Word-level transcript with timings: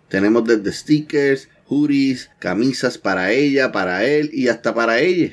Tenemos 0.08 0.44
desde 0.44 0.72
stickers, 0.72 1.48
hoodies, 1.66 2.30
camisas 2.38 2.98
para 2.98 3.32
ella, 3.32 3.72
para 3.72 4.04
él 4.04 4.30
y 4.32 4.48
hasta 4.48 4.74
para 4.74 5.00
ella. 5.00 5.32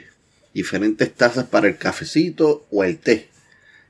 Diferentes 0.54 1.14
tazas 1.14 1.46
para 1.46 1.68
el 1.68 1.78
cafecito 1.78 2.66
o 2.72 2.84
el 2.84 2.98
té. 2.98 3.30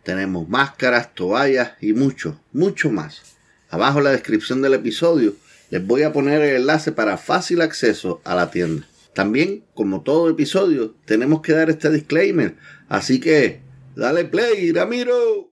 Tenemos 0.03 0.49
máscaras, 0.49 1.13
toallas 1.13 1.73
y 1.79 1.93
mucho, 1.93 2.39
mucho 2.51 2.91
más. 2.91 3.21
Abajo 3.69 3.99
en 3.99 4.05
la 4.05 4.11
descripción 4.11 4.61
del 4.61 4.73
episodio 4.73 5.35
les 5.69 5.85
voy 5.85 6.03
a 6.03 6.13
poner 6.13 6.41
el 6.41 6.57
enlace 6.57 6.91
para 6.91 7.17
fácil 7.17 7.61
acceso 7.61 8.21
a 8.23 8.35
la 8.35 8.51
tienda. 8.51 8.85
También, 9.13 9.63
como 9.73 10.01
todo 10.01 10.29
episodio, 10.29 10.95
tenemos 11.05 11.41
que 11.41 11.53
dar 11.53 11.69
este 11.69 11.89
disclaimer. 11.89 12.55
Así 12.89 13.19
que, 13.19 13.61
dale 13.95 14.25
play, 14.25 14.71
Ramiro. 14.71 15.51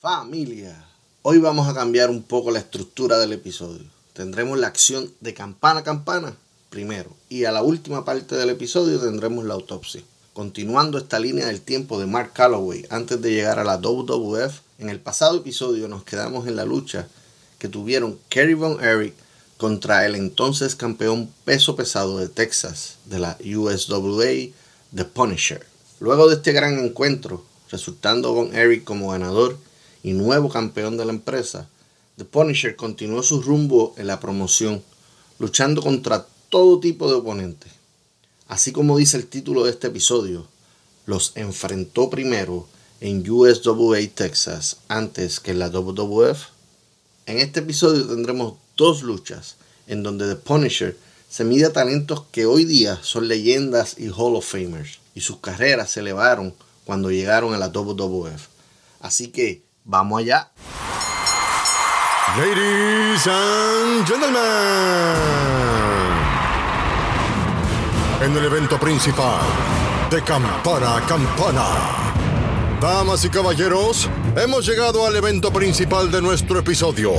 Familia, 0.00 0.82
hoy 1.20 1.36
vamos 1.36 1.68
a 1.68 1.74
cambiar 1.74 2.08
un 2.08 2.22
poco 2.22 2.50
la 2.50 2.58
estructura 2.58 3.18
del 3.18 3.34
episodio. 3.34 3.84
Tendremos 4.14 4.58
la 4.58 4.68
acción 4.68 5.12
de 5.20 5.34
campana 5.34 5.80
a 5.80 5.84
campana 5.84 6.34
primero 6.70 7.10
y 7.28 7.44
a 7.44 7.52
la 7.52 7.62
última 7.62 8.02
parte 8.02 8.34
del 8.34 8.48
episodio 8.48 8.98
tendremos 8.98 9.44
la 9.44 9.52
autopsia. 9.52 10.00
Continuando 10.32 10.96
esta 10.96 11.18
línea 11.18 11.48
del 11.48 11.60
tiempo 11.60 12.00
de 12.00 12.06
Mark 12.06 12.32
Calloway 12.32 12.86
antes 12.88 13.20
de 13.20 13.30
llegar 13.30 13.58
a 13.58 13.64
la 13.64 13.76
WWF, 13.76 14.60
en 14.78 14.88
el 14.88 15.00
pasado 15.00 15.36
episodio 15.36 15.86
nos 15.86 16.02
quedamos 16.02 16.48
en 16.48 16.56
la 16.56 16.64
lucha 16.64 17.06
que 17.58 17.68
tuvieron 17.68 18.18
Kerry 18.30 18.54
Von 18.54 18.82
Erich 18.82 19.12
contra 19.58 20.06
el 20.06 20.14
entonces 20.14 20.76
campeón 20.76 21.28
peso 21.44 21.76
pesado 21.76 22.16
de 22.16 22.30
Texas 22.30 22.94
de 23.04 23.18
la 23.18 23.36
USWA, 23.44 24.50
The 24.94 25.04
Punisher. 25.04 25.66
Luego 25.98 26.26
de 26.26 26.36
este 26.36 26.52
gran 26.52 26.78
encuentro, 26.78 27.44
resultando 27.70 28.32
Von 28.32 28.56
Erich 28.56 28.84
como 28.84 29.10
ganador, 29.10 29.58
y 30.02 30.12
nuevo 30.12 30.48
campeón 30.48 30.96
de 30.96 31.04
la 31.04 31.12
empresa, 31.12 31.68
The 32.16 32.24
Punisher 32.24 32.76
continuó 32.76 33.22
su 33.22 33.40
rumbo 33.40 33.94
en 33.96 34.06
la 34.06 34.20
promoción, 34.20 34.82
luchando 35.38 35.82
contra 35.82 36.26
todo 36.48 36.80
tipo 36.80 37.08
de 37.08 37.14
oponentes. 37.14 37.72
Así 38.48 38.72
como 38.72 38.98
dice 38.98 39.16
el 39.16 39.26
título 39.26 39.64
de 39.64 39.70
este 39.70 39.86
episodio, 39.86 40.46
los 41.06 41.32
enfrentó 41.36 42.10
primero 42.10 42.66
en 43.00 43.28
USWA 43.28 43.98
Texas 44.14 44.78
antes 44.88 45.40
que 45.40 45.52
en 45.52 45.60
la 45.60 45.70
WWF. 45.70 46.46
En 47.26 47.38
este 47.38 47.60
episodio 47.60 48.06
tendremos 48.06 48.54
dos 48.76 49.02
luchas 49.02 49.56
en 49.86 50.02
donde 50.02 50.28
The 50.28 50.36
Punisher 50.36 50.96
se 51.28 51.44
mide 51.44 51.66
a 51.66 51.72
talentos 51.72 52.24
que 52.32 52.44
hoy 52.44 52.64
día 52.64 52.98
son 53.02 53.28
leyendas 53.28 53.96
y 53.98 54.08
Hall 54.08 54.36
of 54.36 54.44
Famers 54.44 54.98
y 55.14 55.20
sus 55.20 55.38
carreras 55.38 55.92
se 55.92 56.00
elevaron 56.00 56.54
cuando 56.84 57.10
llegaron 57.10 57.54
a 57.54 57.58
la 57.58 57.68
WWF. 57.68 58.48
Así 59.00 59.28
que 59.28 59.62
Vamos 59.90 60.20
allá. 60.20 60.48
Ladies 62.38 63.26
and 63.26 64.06
gentlemen. 64.06 64.38
En 68.22 68.36
el 68.36 68.44
evento 68.44 68.78
principal 68.78 69.40
de 70.08 70.22
Campana 70.22 70.98
a 70.98 71.00
Campana. 71.00 71.66
Damas 72.80 73.24
y 73.24 73.30
caballeros, 73.30 74.08
hemos 74.36 74.64
llegado 74.64 75.04
al 75.04 75.16
evento 75.16 75.52
principal 75.52 76.08
de 76.08 76.22
nuestro 76.22 76.60
episodio 76.60 77.10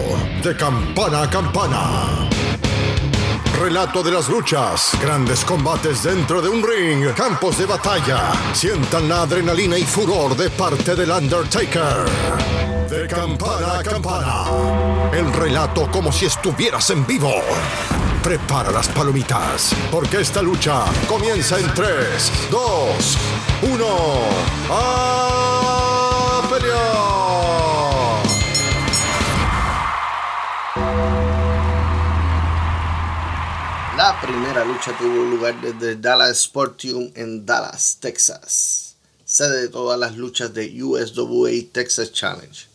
de 0.42 0.56
Campana 0.56 1.24
a 1.24 1.30
Campana. 1.30 2.30
Relato 3.62 4.02
de 4.02 4.10
las 4.10 4.28
luchas, 4.28 4.98
grandes 5.00 5.46
combates 5.46 6.02
dentro 6.02 6.42
de 6.42 6.50
un 6.50 6.64
ring, 6.64 7.14
campos 7.14 7.60
de 7.60 7.68
batalla. 7.68 8.32
Sientan 8.54 9.08
la 9.08 9.22
adrenalina 9.22 9.78
y 9.78 9.84
furor 9.84 10.36
de 10.36 10.50
parte 10.50 10.96
del 10.96 11.12
Undertaker. 11.12 12.06
De 12.90 13.08
campana 13.08 13.78
a 13.78 13.84
campana. 13.84 14.46
El 15.14 15.32
relato 15.32 15.92
como 15.92 16.12
si 16.12 16.26
estuvieras 16.26 16.90
en 16.90 17.06
vivo. 17.06 17.36
Prepara 18.24 18.72
las 18.72 18.88
palomitas, 18.88 19.76
porque 19.92 20.22
esta 20.22 20.42
lucha 20.42 20.84
comienza 21.08 21.60
en 21.60 21.72
3, 21.72 22.32
2, 22.50 23.18
1. 23.62 23.86
¡A 24.72 26.42
pelear! 26.50 27.21
La 34.12 34.20
primera 34.20 34.66
lucha 34.66 34.94
tuvo 34.98 35.24
lugar 35.24 35.62
desde 35.62 35.96
Dallas 35.96 36.40
Sportium 36.42 37.12
en 37.16 37.46
Dallas, 37.46 37.98
Texas, 37.98 38.96
sede 39.24 39.62
de 39.62 39.70
todas 39.70 39.98
las 39.98 40.18
luchas 40.18 40.54
de 40.54 40.84
USWA 40.84 41.52
Texas 41.72 42.12
Challenge. 42.12 42.68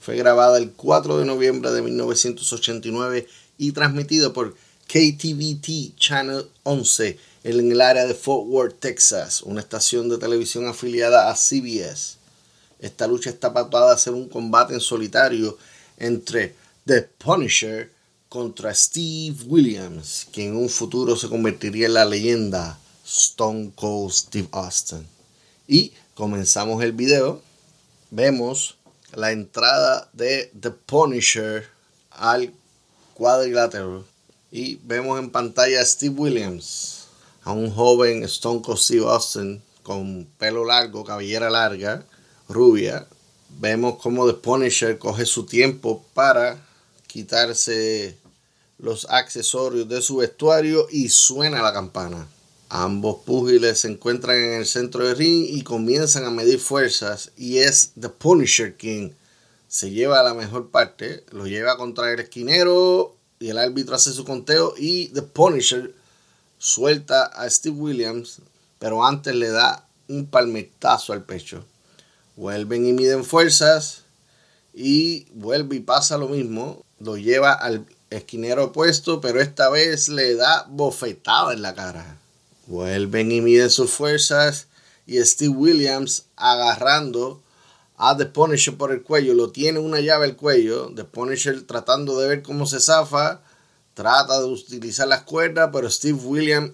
Fue 0.00 0.14
grabada 0.14 0.56
el 0.56 0.70
4 0.70 1.18
de 1.18 1.24
noviembre 1.24 1.72
de 1.72 1.82
1989 1.82 3.26
y 3.58 3.72
transmitida 3.72 4.32
por 4.32 4.54
KTVT 4.86 5.96
Channel 5.96 6.48
11 6.62 7.18
en 7.42 7.72
el 7.72 7.80
área 7.80 8.06
de 8.06 8.14
Fort 8.14 8.46
Worth, 8.46 8.78
Texas, 8.78 9.42
una 9.42 9.62
estación 9.62 10.08
de 10.08 10.18
televisión 10.18 10.68
afiliada 10.68 11.28
a 11.28 11.34
CBS. 11.34 12.18
Esta 12.78 13.08
lucha 13.08 13.30
está 13.30 13.52
pautada 13.52 13.92
a 13.92 13.98
ser 13.98 14.12
un 14.12 14.28
combate 14.28 14.74
en 14.74 14.80
solitario 14.80 15.58
entre 15.98 16.54
The 16.86 17.02
Punisher 17.18 17.93
contra 18.34 18.74
Steve 18.74 19.44
Williams, 19.46 20.26
quien 20.32 20.48
en 20.48 20.56
un 20.56 20.68
futuro 20.68 21.14
se 21.14 21.28
convertiría 21.28 21.86
en 21.86 21.94
la 21.94 22.04
leyenda 22.04 22.76
Stone 23.06 23.70
Cold 23.76 24.10
Steve 24.10 24.48
Austin. 24.50 25.06
Y 25.68 25.92
comenzamos 26.16 26.82
el 26.82 26.90
video. 26.90 27.40
Vemos 28.10 28.76
la 29.12 29.30
entrada 29.30 30.10
de 30.12 30.50
The 30.60 30.72
Punisher 30.72 31.68
al 32.10 32.52
cuadrilátero. 33.14 34.04
Y 34.50 34.80
vemos 34.82 35.20
en 35.20 35.30
pantalla 35.30 35.80
a 35.80 35.86
Steve 35.86 36.16
Williams, 36.16 37.04
a 37.44 37.52
un 37.52 37.70
joven 37.70 38.24
Stone 38.24 38.62
Cold 38.62 38.80
Steve 38.80 39.06
Austin 39.06 39.62
con 39.84 40.26
pelo 40.38 40.64
largo, 40.64 41.04
cabellera 41.04 41.50
larga, 41.50 42.04
rubia. 42.48 43.06
Vemos 43.60 44.02
cómo 44.02 44.26
The 44.26 44.34
Punisher 44.34 44.98
coge 44.98 45.24
su 45.24 45.46
tiempo 45.46 46.04
para 46.14 46.60
quitarse 47.06 48.23
los 48.78 49.06
accesorios 49.10 49.88
de 49.88 50.02
su 50.02 50.16
vestuario 50.16 50.86
y 50.90 51.08
suena 51.08 51.62
la 51.62 51.72
campana. 51.72 52.26
Ambos 52.68 53.18
púgiles 53.24 53.80
se 53.80 53.88
encuentran 53.88 54.36
en 54.36 54.54
el 54.54 54.66
centro 54.66 55.06
del 55.06 55.16
ring 55.16 55.46
y 55.48 55.62
comienzan 55.62 56.24
a 56.24 56.30
medir 56.30 56.58
fuerzas 56.58 57.30
y 57.36 57.58
es 57.58 57.92
The 58.00 58.08
Punisher 58.08 58.74
quien 58.76 59.14
se 59.68 59.90
lleva 59.90 60.20
a 60.20 60.24
la 60.24 60.34
mejor 60.34 60.70
parte, 60.70 61.24
lo 61.30 61.46
lleva 61.46 61.76
contra 61.76 62.12
el 62.12 62.20
esquinero 62.20 63.16
y 63.38 63.50
el 63.50 63.58
árbitro 63.58 63.94
hace 63.94 64.12
su 64.12 64.24
conteo 64.24 64.74
y 64.76 65.08
The 65.08 65.22
Punisher 65.22 65.94
suelta 66.58 67.26
a 67.26 67.48
Steve 67.50 67.76
Williams, 67.76 68.38
pero 68.78 69.04
antes 69.04 69.34
le 69.34 69.50
da 69.50 69.86
un 70.08 70.26
palmetazo 70.26 71.12
al 71.12 71.24
pecho. 71.24 71.64
Vuelven 72.36 72.86
y 72.86 72.92
miden 72.92 73.24
fuerzas 73.24 74.02
y 74.72 75.26
vuelve 75.32 75.76
y 75.76 75.80
pasa 75.80 76.18
lo 76.18 76.28
mismo, 76.28 76.84
lo 76.98 77.16
lleva 77.16 77.52
al 77.52 77.86
esquinero 78.10 78.64
opuesto, 78.64 79.20
pero 79.20 79.40
esta 79.40 79.70
vez 79.70 80.08
le 80.08 80.34
da 80.34 80.66
bofetada 80.68 81.52
en 81.52 81.62
la 81.62 81.74
cara. 81.74 82.18
Vuelven 82.66 83.32
y 83.32 83.40
miden 83.40 83.70
sus 83.70 83.90
fuerzas 83.90 84.68
y 85.06 85.20
Steve 85.22 85.54
Williams 85.54 86.26
agarrando 86.36 87.42
a 87.96 88.16
The 88.16 88.26
por 88.26 88.92
el 88.92 89.02
cuello, 89.02 89.34
lo 89.34 89.50
tiene 89.50 89.78
una 89.78 90.00
llave 90.00 90.26
al 90.26 90.36
cuello, 90.36 90.92
The 90.94 91.04
tratando 91.66 92.18
de 92.18 92.28
ver 92.28 92.42
cómo 92.42 92.66
se 92.66 92.80
zafa, 92.80 93.40
trata 93.94 94.40
de 94.40 94.46
utilizar 94.46 95.06
las 95.06 95.22
cuerdas, 95.22 95.70
pero 95.72 95.88
Steve 95.90 96.18
Williams 96.18 96.72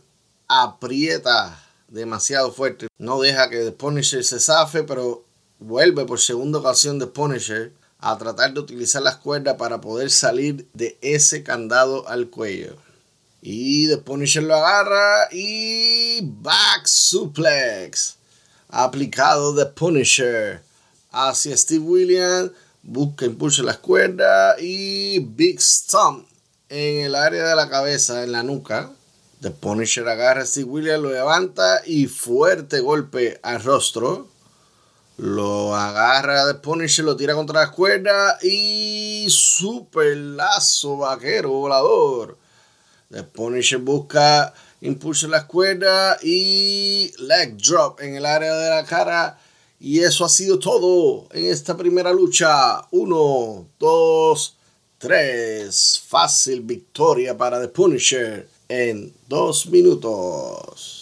aprieta 0.48 1.62
demasiado 1.88 2.52
fuerte, 2.52 2.88
no 2.98 3.20
deja 3.20 3.50
que 3.50 3.58
The 3.58 3.72
Punisher 3.72 4.24
se 4.24 4.40
zafe, 4.40 4.82
pero 4.84 5.24
vuelve 5.58 6.06
por 6.06 6.20
segunda 6.20 6.58
ocasión 6.58 6.98
The 6.98 7.06
Punisher 7.06 7.72
a 8.00 8.16
tratar 8.16 8.54
de 8.54 8.60
utilizar 8.60 9.02
las 9.02 9.16
cuerdas 9.16 9.56
para 9.56 9.80
poder 9.80 10.10
salir 10.10 10.68
de 10.72 10.98
ese 11.02 11.42
candado 11.42 12.08
al 12.08 12.30
cuello. 12.30 12.76
Y 13.42 13.88
The 13.88 13.98
Punisher 13.98 14.42
lo 14.42 14.54
agarra 14.54 15.28
y 15.32 16.20
back 16.22 16.86
suplex. 16.86 18.16
Aplicado 18.68 19.54
The 19.54 19.66
Punisher 19.66 20.62
hacia 21.10 21.56
Steve 21.56 21.84
Williams. 21.84 22.52
Busca 22.82 23.26
impulso 23.26 23.62
las 23.62 23.76
cuerdas 23.76 24.56
y 24.60 25.18
Big 25.18 25.60
Stomp 25.60 26.26
en 26.70 27.04
el 27.04 27.14
área 27.14 27.48
de 27.48 27.56
la 27.56 27.68
cabeza, 27.68 28.22
en 28.22 28.32
la 28.32 28.42
nuca. 28.42 28.90
The 29.42 29.50
Punisher 29.50 30.08
agarra 30.08 30.42
a 30.42 30.46
Steve 30.46 30.68
Williams, 30.68 31.02
lo 31.02 31.12
levanta 31.12 31.82
y 31.84 32.06
fuerte 32.06 32.80
golpe 32.80 33.38
al 33.42 33.62
rostro. 33.62 34.29
Lo 35.20 35.76
agarra 35.76 36.46
The 36.46 36.60
Punisher, 36.60 37.04
lo 37.04 37.14
tira 37.14 37.34
contra 37.34 37.60
las 37.60 37.72
cuerdas 37.72 38.42
y 38.42 39.26
super 39.28 40.16
lazo 40.16 40.96
vaquero 40.96 41.50
volador. 41.50 42.38
The 43.10 43.24
Punisher 43.24 43.80
busca 43.80 44.54
impulso 44.80 45.26
en 45.26 45.32
las 45.32 45.44
cuerdas 45.44 46.24
y 46.24 47.12
leg 47.18 47.58
drop 47.58 48.00
en 48.00 48.16
el 48.16 48.24
área 48.24 48.54
de 48.54 48.70
la 48.70 48.84
cara. 48.86 49.38
Y 49.78 50.00
eso 50.00 50.24
ha 50.24 50.28
sido 50.30 50.58
todo 50.58 51.28
en 51.32 51.44
esta 51.44 51.76
primera 51.76 52.14
lucha. 52.14 52.80
Uno, 52.90 53.66
dos, 53.78 54.56
tres. 54.96 56.00
Fácil 56.08 56.62
victoria 56.62 57.36
para 57.36 57.60
The 57.60 57.68
Punisher 57.68 58.48
en 58.70 59.12
dos 59.28 59.66
minutos. 59.66 60.99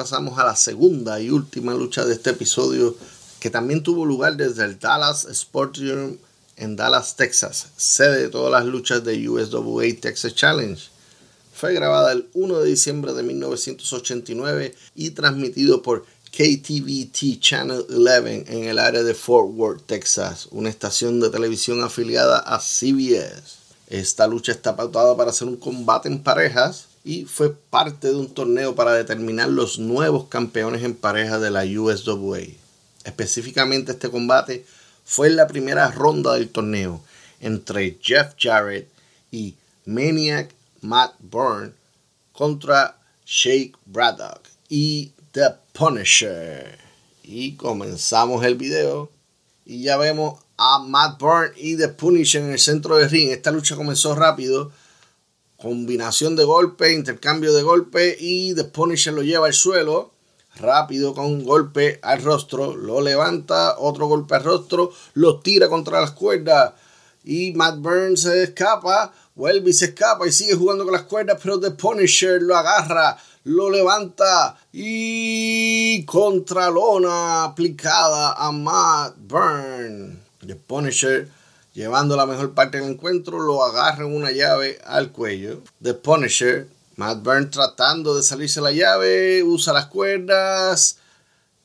Pasamos 0.00 0.38
a 0.38 0.44
la 0.44 0.56
segunda 0.56 1.20
y 1.20 1.28
última 1.28 1.74
lucha 1.74 2.06
de 2.06 2.14
este 2.14 2.30
episodio 2.30 2.96
que 3.38 3.50
también 3.50 3.82
tuvo 3.82 4.06
lugar 4.06 4.34
desde 4.34 4.64
el 4.64 4.78
Dallas 4.78 5.26
Sports 5.26 5.82
en 6.56 6.74
Dallas, 6.74 7.16
Texas, 7.16 7.66
sede 7.76 8.22
de 8.22 8.28
todas 8.30 8.50
las 8.50 8.64
luchas 8.64 9.04
de 9.04 9.28
USWA 9.28 9.84
Texas 10.00 10.34
Challenge. 10.34 10.82
Fue 11.52 11.74
grabada 11.74 12.12
el 12.12 12.30
1 12.32 12.60
de 12.60 12.70
diciembre 12.70 13.12
de 13.12 13.22
1989 13.22 14.74
y 14.94 15.10
transmitido 15.10 15.82
por 15.82 16.06
KTVT 16.30 17.38
Channel 17.38 17.84
11 17.90 18.44
en 18.48 18.64
el 18.70 18.78
área 18.78 19.02
de 19.02 19.12
Fort 19.12 19.50
Worth, 19.52 19.82
Texas, 19.84 20.48
una 20.50 20.70
estación 20.70 21.20
de 21.20 21.28
televisión 21.28 21.84
afiliada 21.84 22.38
a 22.38 22.58
CBS. 22.58 23.58
Esta 23.86 24.26
lucha 24.26 24.52
está 24.52 24.74
pautada 24.76 25.14
para 25.14 25.28
hacer 25.28 25.46
un 25.46 25.58
combate 25.58 26.08
en 26.08 26.22
parejas 26.22 26.86
y 27.04 27.24
fue 27.24 27.54
parte 27.54 28.08
de 28.08 28.16
un 28.16 28.28
torneo 28.28 28.74
para 28.74 28.92
determinar 28.92 29.48
los 29.48 29.78
nuevos 29.78 30.28
campeones 30.28 30.82
en 30.82 30.94
pareja 30.94 31.38
de 31.38 31.50
la 31.50 31.64
USWA. 31.64 32.40
Específicamente 33.04 33.92
este 33.92 34.10
combate 34.10 34.66
fue 35.04 35.28
en 35.28 35.36
la 35.36 35.46
primera 35.46 35.90
ronda 35.90 36.34
del 36.34 36.50
torneo 36.50 37.02
entre 37.40 37.98
Jeff 38.02 38.34
Jarrett 38.38 38.88
y 39.30 39.54
Maniac 39.86 40.50
Matt 40.82 41.14
Byrne 41.20 41.72
contra 42.32 42.98
Shake 43.24 43.76
Braddock 43.86 44.42
y 44.68 45.12
The 45.32 45.54
Punisher. 45.72 46.78
Y 47.22 47.52
comenzamos 47.56 48.44
el 48.44 48.56
video 48.56 49.10
y 49.64 49.82
ya 49.82 49.96
vemos 49.96 50.40
a 50.58 50.80
Matt 50.80 51.18
Byrne 51.18 51.54
y 51.56 51.76
The 51.76 51.88
Punisher 51.88 52.42
en 52.42 52.52
el 52.52 52.58
centro 52.58 52.96
del 52.96 53.08
ring. 53.08 53.30
Esta 53.30 53.50
lucha 53.50 53.76
comenzó 53.76 54.14
rápido 54.14 54.72
combinación 55.60 56.36
de 56.36 56.44
golpe, 56.44 56.92
intercambio 56.92 57.52
de 57.52 57.62
golpe 57.62 58.16
y 58.18 58.54
The 58.54 58.64
Punisher 58.64 59.12
lo 59.12 59.22
lleva 59.22 59.46
al 59.46 59.54
suelo. 59.54 60.12
Rápido 60.56 61.14
con 61.14 61.26
un 61.26 61.44
golpe 61.44 62.00
al 62.02 62.22
rostro, 62.22 62.76
lo 62.76 63.00
levanta, 63.00 63.78
otro 63.78 64.06
golpe 64.06 64.34
al 64.34 64.44
rostro, 64.44 64.92
lo 65.14 65.38
tira 65.40 65.68
contra 65.68 66.00
las 66.00 66.10
cuerdas 66.10 66.72
y 67.24 67.52
Matt 67.52 67.78
Burns 67.78 68.22
se 68.22 68.42
escapa, 68.42 69.12
vuelve 69.34 69.70
y 69.70 69.72
se 69.72 69.86
escapa 69.86 70.26
y 70.26 70.32
sigue 70.32 70.54
jugando 70.54 70.84
con 70.84 70.92
las 70.92 71.02
cuerdas, 71.02 71.38
pero 71.42 71.60
The 71.60 71.72
Punisher 71.72 72.40
lo 72.42 72.56
agarra, 72.56 73.16
lo 73.44 73.70
levanta 73.70 74.56
y 74.72 76.04
contralona 76.04 77.44
aplicada 77.44 78.32
a 78.32 78.50
Matt 78.50 79.14
Burns. 79.18 80.18
The 80.46 80.56
Punisher 80.56 81.28
llevando 81.80 82.14
la 82.14 82.26
mejor 82.26 82.52
parte 82.52 82.78
del 82.78 82.90
encuentro, 82.90 83.40
lo 83.40 83.64
agarra 83.64 84.04
en 84.04 84.14
una 84.14 84.30
llave 84.32 84.78
al 84.84 85.12
cuello. 85.12 85.62
The 85.82 85.94
Punisher, 85.94 86.68
Matt 86.96 87.22
Burns 87.22 87.50
tratando 87.50 88.14
de 88.14 88.22
salirse 88.22 88.60
la 88.60 88.70
llave, 88.70 89.42
usa 89.42 89.72
las 89.72 89.86
cuerdas, 89.86 90.98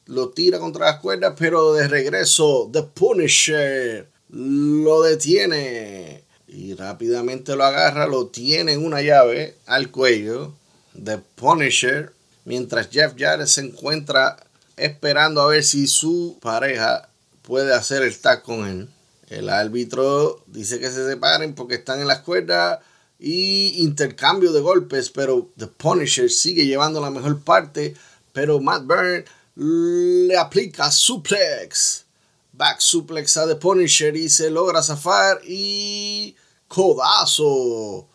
lo 0.06 0.30
tira 0.30 0.58
contra 0.60 0.86
las 0.86 1.00
cuerdas, 1.02 1.34
pero 1.38 1.74
de 1.74 1.90
regreso, 1.90 2.70
The 2.72 2.84
Punisher 2.84 4.08
lo 4.30 5.02
detiene 5.02 6.24
y 6.48 6.74
rápidamente 6.76 7.58
lo 7.58 7.66
agarra, 7.66 8.08
lo 8.08 8.28
tiene 8.28 8.72
en 8.72 8.86
una 8.86 9.02
llave 9.02 9.58
al 9.66 9.92
cuello. 9.92 10.54
The 10.94 11.18
Punisher, 11.18 12.14
mientras 12.46 12.90
Jeff 12.90 13.16
Jarrett 13.18 13.48
se 13.48 13.62
encuentra 13.62 14.38
esperando 14.78 15.42
a 15.42 15.48
ver 15.48 15.66
si 15.66 15.88
su 15.88 16.38
pareja 16.42 17.10
puede 17.42 17.74
hacer 17.74 18.02
el 18.02 18.18
tag 18.18 18.44
con 18.44 18.66
él. 18.66 18.90
El 19.30 19.50
árbitro 19.50 20.44
dice 20.48 20.80
que 20.80 20.90
se 20.92 21.08
separen 21.08 21.56
porque 21.56 21.76
están 21.76 22.00
en 22.00 22.08
las 22.08 22.20
cuerdas 22.20 22.80
y 23.20 23.82
intercambio 23.82 24.52
de 24.52 24.62
golpes, 24.62 25.10
pero 25.10 25.50
The 25.58 25.68
Punisher 25.68 26.30
sigue 26.30 26.66
llevando 26.66 27.02
la 27.02 27.10
mejor 27.10 27.42
parte, 27.42 27.96
pero 28.34 28.60
Matt 28.60 28.86
Byrne 28.86 29.26
le 29.56 30.38
aplica 30.38 30.92
suplex, 30.92 32.06
back 32.54 32.80
suplex 32.80 33.38
a 33.38 33.48
The 33.48 33.56
Punisher 33.56 34.16
y 34.16 34.30
se 34.30 34.50
logra 34.50 34.84
zafar 34.84 35.40
y 35.44 36.36
codazo. 36.68 38.08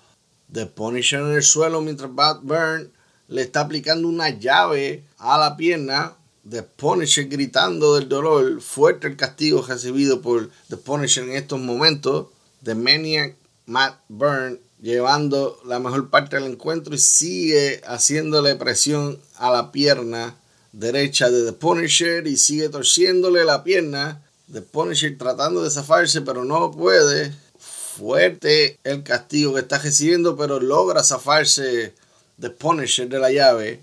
The 0.52 0.66
Punisher 0.66 1.20
en 1.20 1.32
el 1.32 1.42
suelo 1.42 1.80
mientras 1.80 2.10
Matt 2.10 2.40
Byrne 2.42 2.90
le 3.28 3.42
está 3.42 3.60
aplicando 3.60 4.08
una 4.08 4.30
llave 4.30 5.04
a 5.18 5.38
la 5.38 5.56
pierna 5.56 6.16
The 6.50 6.64
Punisher 6.64 7.28
gritando 7.28 7.94
del 7.94 8.08
dolor, 8.08 8.60
fuerte 8.60 9.06
el 9.06 9.16
castigo 9.16 9.62
recibido 9.62 10.20
por 10.20 10.50
The 10.68 10.76
Punisher 10.76 11.22
en 11.22 11.36
estos 11.36 11.60
momentos. 11.60 12.26
The 12.64 12.74
Maniac 12.74 13.36
Matt 13.66 14.00
Byrne 14.08 14.58
llevando 14.82 15.60
la 15.64 15.78
mejor 15.78 16.10
parte 16.10 16.36
del 16.36 16.50
encuentro 16.50 16.92
y 16.92 16.98
sigue 16.98 17.80
haciéndole 17.86 18.56
presión 18.56 19.20
a 19.36 19.52
la 19.52 19.70
pierna 19.70 20.34
derecha 20.72 21.30
de 21.30 21.44
The 21.44 21.52
Punisher 21.52 22.26
y 22.26 22.36
sigue 22.36 22.68
torciéndole 22.68 23.44
la 23.44 23.62
pierna. 23.62 24.20
The 24.52 24.62
Punisher 24.62 25.16
tratando 25.16 25.62
de 25.62 25.70
zafarse, 25.70 26.20
pero 26.22 26.44
no 26.44 26.72
puede. 26.72 27.32
Fuerte 27.60 28.78
el 28.82 29.04
castigo 29.04 29.54
que 29.54 29.60
está 29.60 29.78
recibiendo, 29.78 30.36
pero 30.36 30.58
logra 30.58 31.04
zafarse 31.04 31.94
The 32.40 32.50
Punisher 32.50 33.08
de 33.08 33.18
la 33.20 33.30
llave. 33.30 33.80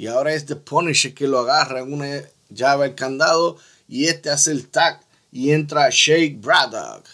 Y 0.00 0.06
ahora 0.06 0.32
es 0.32 0.46
The 0.46 0.56
Punisher 0.56 1.12
que 1.12 1.28
lo 1.28 1.40
agarra 1.40 1.80
en 1.80 1.92
una 1.92 2.22
llave 2.48 2.86
al 2.86 2.94
candado. 2.94 3.58
Y 3.86 4.06
este 4.06 4.30
hace 4.30 4.50
el 4.50 4.66
tag 4.66 4.98
y 5.30 5.50
entra 5.50 5.90
Shake 5.90 6.40
Braddock. 6.40 7.04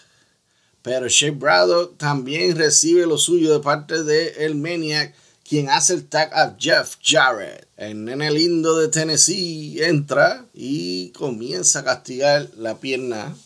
Pero 0.82 1.08
Shake 1.08 1.36
Braddock 1.36 1.98
también 1.98 2.56
recibe 2.56 3.04
lo 3.04 3.18
suyo 3.18 3.52
de 3.52 3.58
parte 3.58 4.04
de 4.04 4.28
el 4.44 4.54
Maniac 4.54 5.16
quien 5.48 5.68
hace 5.68 5.94
el 5.94 6.06
tag 6.06 6.32
a 6.32 6.54
Jeff 6.56 6.94
Jarrett. 7.02 7.66
El 7.76 8.04
nene 8.04 8.30
lindo 8.30 8.78
de 8.78 8.86
Tennessee 8.86 9.82
entra 9.82 10.46
y 10.54 11.10
comienza 11.10 11.80
a 11.80 11.84
castigar 11.84 12.50
la 12.56 12.78
pierna. 12.78 13.36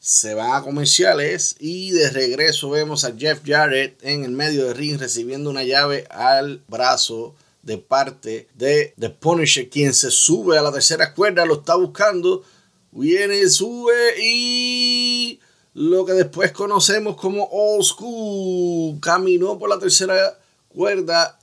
Se 0.00 0.34
van 0.34 0.52
a 0.52 0.64
comerciales 0.64 1.54
y 1.60 1.92
de 1.92 2.10
regreso 2.10 2.70
vemos 2.70 3.04
a 3.04 3.14
Jeff 3.16 3.42
Jarrett 3.46 4.02
en 4.02 4.24
el 4.24 4.32
medio 4.32 4.66
de 4.66 4.74
ring 4.74 4.98
recibiendo 4.98 5.48
una 5.48 5.62
llave 5.62 6.08
al 6.10 6.64
brazo 6.66 7.36
de 7.66 7.78
parte 7.78 8.48
de 8.54 8.94
The 8.96 9.10
Punisher, 9.10 9.68
quien 9.68 9.92
se 9.92 10.12
sube 10.12 10.56
a 10.56 10.62
la 10.62 10.72
tercera 10.72 11.12
cuerda, 11.12 11.44
lo 11.44 11.54
está 11.54 11.74
buscando, 11.74 12.44
viene, 12.92 13.48
sube 13.48 14.22
y 14.22 15.40
lo 15.74 16.06
que 16.06 16.12
después 16.12 16.52
conocemos 16.52 17.16
como 17.16 17.48
Old 17.50 17.84
School 17.84 19.00
caminó 19.00 19.58
por 19.58 19.68
la 19.68 19.80
tercera 19.80 20.38
cuerda 20.68 21.36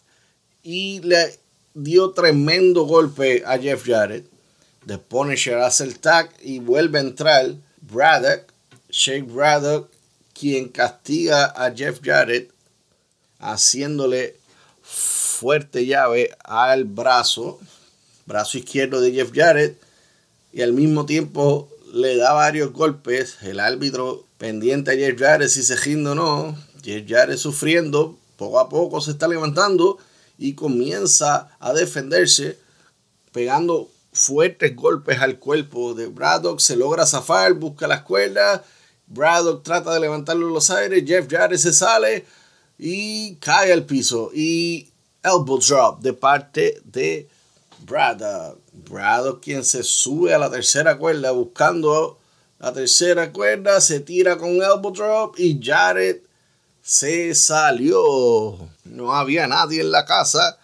y 0.63 1.01
le 1.01 1.37
dio 1.73 2.11
tremendo 2.11 2.85
golpe 2.85 3.43
a 3.45 3.57
Jeff 3.57 3.85
Jarrett. 3.85 4.25
The 4.87 4.99
Punisher 4.99 5.57
hace 5.57 5.83
el 5.83 5.99
tag 5.99 6.31
y 6.41 6.59
vuelve 6.59 6.99
a 6.99 7.01
entrar 7.01 7.53
Braddock, 7.81 8.45
Shake 8.89 9.29
Braddock, 9.29 9.89
quien 10.33 10.69
castiga 10.69 11.47
a 11.47 11.69
Jeff 11.75 11.99
Jarrett 12.01 12.49
haciéndole 13.39 14.37
fuerte 15.33 15.85
llave 15.85 16.31
al 16.43 16.85
brazo, 16.85 17.59
brazo 18.25 18.57
izquierdo 18.57 19.01
de 19.01 19.11
Jeff 19.11 19.31
Jarrett, 19.33 19.81
y 20.51 20.61
al 20.61 20.73
mismo 20.73 21.05
tiempo 21.05 21.69
le 21.93 22.15
da 22.15 22.33
varios 22.33 22.71
golpes. 22.71 23.37
El 23.41 23.59
árbitro 23.59 24.25
pendiente 24.37 24.91
a 24.91 24.95
Jeff 24.95 25.19
Jarrett 25.19 25.49
si 25.49 25.63
se 25.63 25.77
ginda 25.77 26.11
o 26.11 26.15
no. 26.15 26.57
Jeff 26.83 27.05
Jarrett 27.07 27.37
sufriendo, 27.37 28.17
poco 28.37 28.59
a 28.59 28.69
poco 28.69 29.01
se 29.01 29.11
está 29.11 29.27
levantando 29.27 29.97
y 30.37 30.53
comienza 30.53 31.49
a 31.59 31.73
defenderse 31.73 32.57
pegando 33.31 33.89
fuertes 34.11 34.75
golpes 34.75 35.19
al 35.19 35.39
cuerpo 35.39 35.93
de 35.93 36.07
Braddock. 36.07 36.59
Se 36.59 36.75
logra 36.75 37.05
zafar, 37.05 37.53
busca 37.53 37.87
la 37.87 37.95
escuela. 37.95 38.63
Braddock 39.07 39.63
trata 39.63 39.93
de 39.93 39.99
levantarlo 39.99 40.47
en 40.47 40.53
los 40.53 40.69
aires. 40.69 41.03
Jeff 41.05 41.27
Jarrett 41.29 41.59
se 41.59 41.73
sale 41.73 42.25
y 42.77 43.35
cae 43.35 43.73
al 43.73 43.85
piso. 43.85 44.31
Y 44.33 44.92
elbow 45.23 45.59
drop 45.59 46.01
de 46.01 46.13
parte 46.13 46.81
de 46.85 47.27
Braddock. 47.85 48.59
Braddock 48.73 49.41
quien 49.41 49.63
se 49.63 49.83
sube 49.83 50.33
a 50.33 50.37
la 50.37 50.49
tercera 50.49 50.97
cuerda 50.97 51.31
buscando 51.31 52.17
la 52.59 52.73
tercera 52.73 53.31
cuerda. 53.31 53.81
Se 53.81 53.99
tira 53.99 54.37
con 54.37 54.61
elbow 54.61 54.91
drop 54.91 55.39
y 55.39 55.59
Jarrett 55.63 56.25
se 56.81 57.33
salió. 57.35 58.57
No 58.83 59.13
había 59.15 59.47
nadie 59.47 59.81
en 59.81 59.91
la 59.91 60.05
casa. 60.05 60.57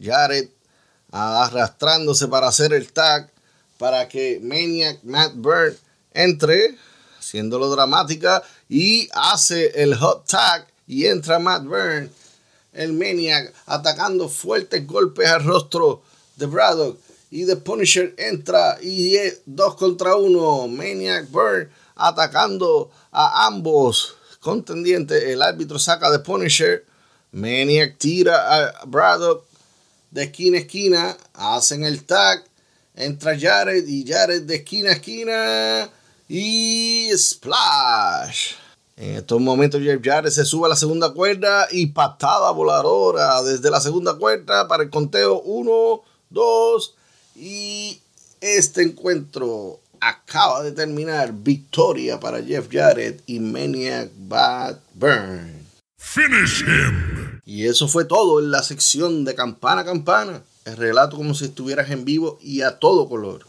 Jared 0.00 0.48
arrastrándose 1.10 2.28
para 2.28 2.48
hacer 2.48 2.72
el 2.72 2.92
tag 2.92 3.30
para 3.78 4.08
que 4.08 4.40
Maniac 4.42 4.98
Matt 5.04 5.32
Byrne 5.36 5.76
entre, 6.12 6.76
haciéndolo 7.18 7.70
dramática, 7.70 8.42
y 8.68 9.08
hace 9.12 9.82
el 9.82 9.94
hot 9.94 10.26
tag 10.26 10.66
y 10.86 11.06
entra 11.06 11.38
Matt 11.38 11.64
Byrne, 11.64 12.10
el 12.78 12.92
Maniac, 12.92 13.52
atacando 13.66 14.28
fuertes 14.28 14.86
golpes 14.86 15.28
al 15.28 15.44
rostro 15.44 16.02
de 16.36 16.46
Braddock. 16.46 16.98
Y 17.30 17.44
The 17.44 17.56
Punisher 17.56 18.14
entra 18.16 18.78
y 18.80 19.16
es 19.16 19.42
dos 19.44 19.74
contra 19.74 20.16
uno. 20.16 20.66
Maniac 20.68 21.30
Byrne 21.30 21.68
atacando 21.94 22.90
a 23.10 23.46
ambos 23.46 24.14
contendiente, 24.40 25.32
el 25.32 25.42
árbitro 25.42 25.78
saca 25.78 26.10
de 26.10 26.20
Punisher, 26.20 26.86
Maniac 27.32 27.98
tira 27.98 28.68
a 28.70 28.84
Braddock 28.86 29.44
de 30.10 30.22
esquina 30.22 30.56
a 30.56 30.60
esquina, 30.60 31.16
hacen 31.34 31.84
el 31.84 32.04
tag, 32.04 32.44
entra 32.94 33.38
Jared 33.38 33.86
y 33.86 34.06
Jared 34.06 34.42
de 34.42 34.54
esquina 34.54 34.90
a 34.90 34.92
esquina 34.94 35.90
y 36.28 37.10
splash. 37.16 38.52
En 38.98 39.14
estos 39.14 39.40
momentos 39.40 39.80
Jeff 39.80 40.00
Jarrett 40.02 40.32
se 40.32 40.44
sube 40.44 40.66
a 40.66 40.70
la 40.70 40.74
segunda 40.74 41.12
cuerda 41.12 41.68
y 41.70 41.86
patada 41.86 42.50
voladora 42.50 43.40
desde 43.44 43.70
la 43.70 43.80
segunda 43.80 44.14
cuerda 44.14 44.66
para 44.66 44.82
el 44.82 44.90
conteo 44.90 45.40
1, 45.42 46.02
2 46.30 46.94
y 47.36 48.00
este 48.40 48.82
encuentro 48.82 49.78
acaba 50.00 50.64
de 50.64 50.72
terminar 50.72 51.32
victoria 51.32 52.18
para 52.18 52.42
Jeff 52.42 52.66
Jarrett 52.68 53.22
y 53.26 53.38
Maniac 53.38 54.10
Bad 54.16 54.78
Burn. 54.94 55.64
Finish 55.96 56.62
him. 56.62 57.40
Y 57.44 57.66
eso 57.66 57.86
fue 57.86 58.04
todo 58.04 58.40
en 58.40 58.50
la 58.50 58.64
sección 58.64 59.24
de 59.24 59.36
campana 59.36 59.82
a 59.82 59.84
campana. 59.84 60.42
El 60.64 60.76
relato 60.76 61.16
como 61.16 61.34
si 61.34 61.44
estuvieras 61.44 61.88
en 61.90 62.04
vivo 62.04 62.36
y 62.42 62.62
a 62.62 62.80
todo 62.80 63.08
color. 63.08 63.46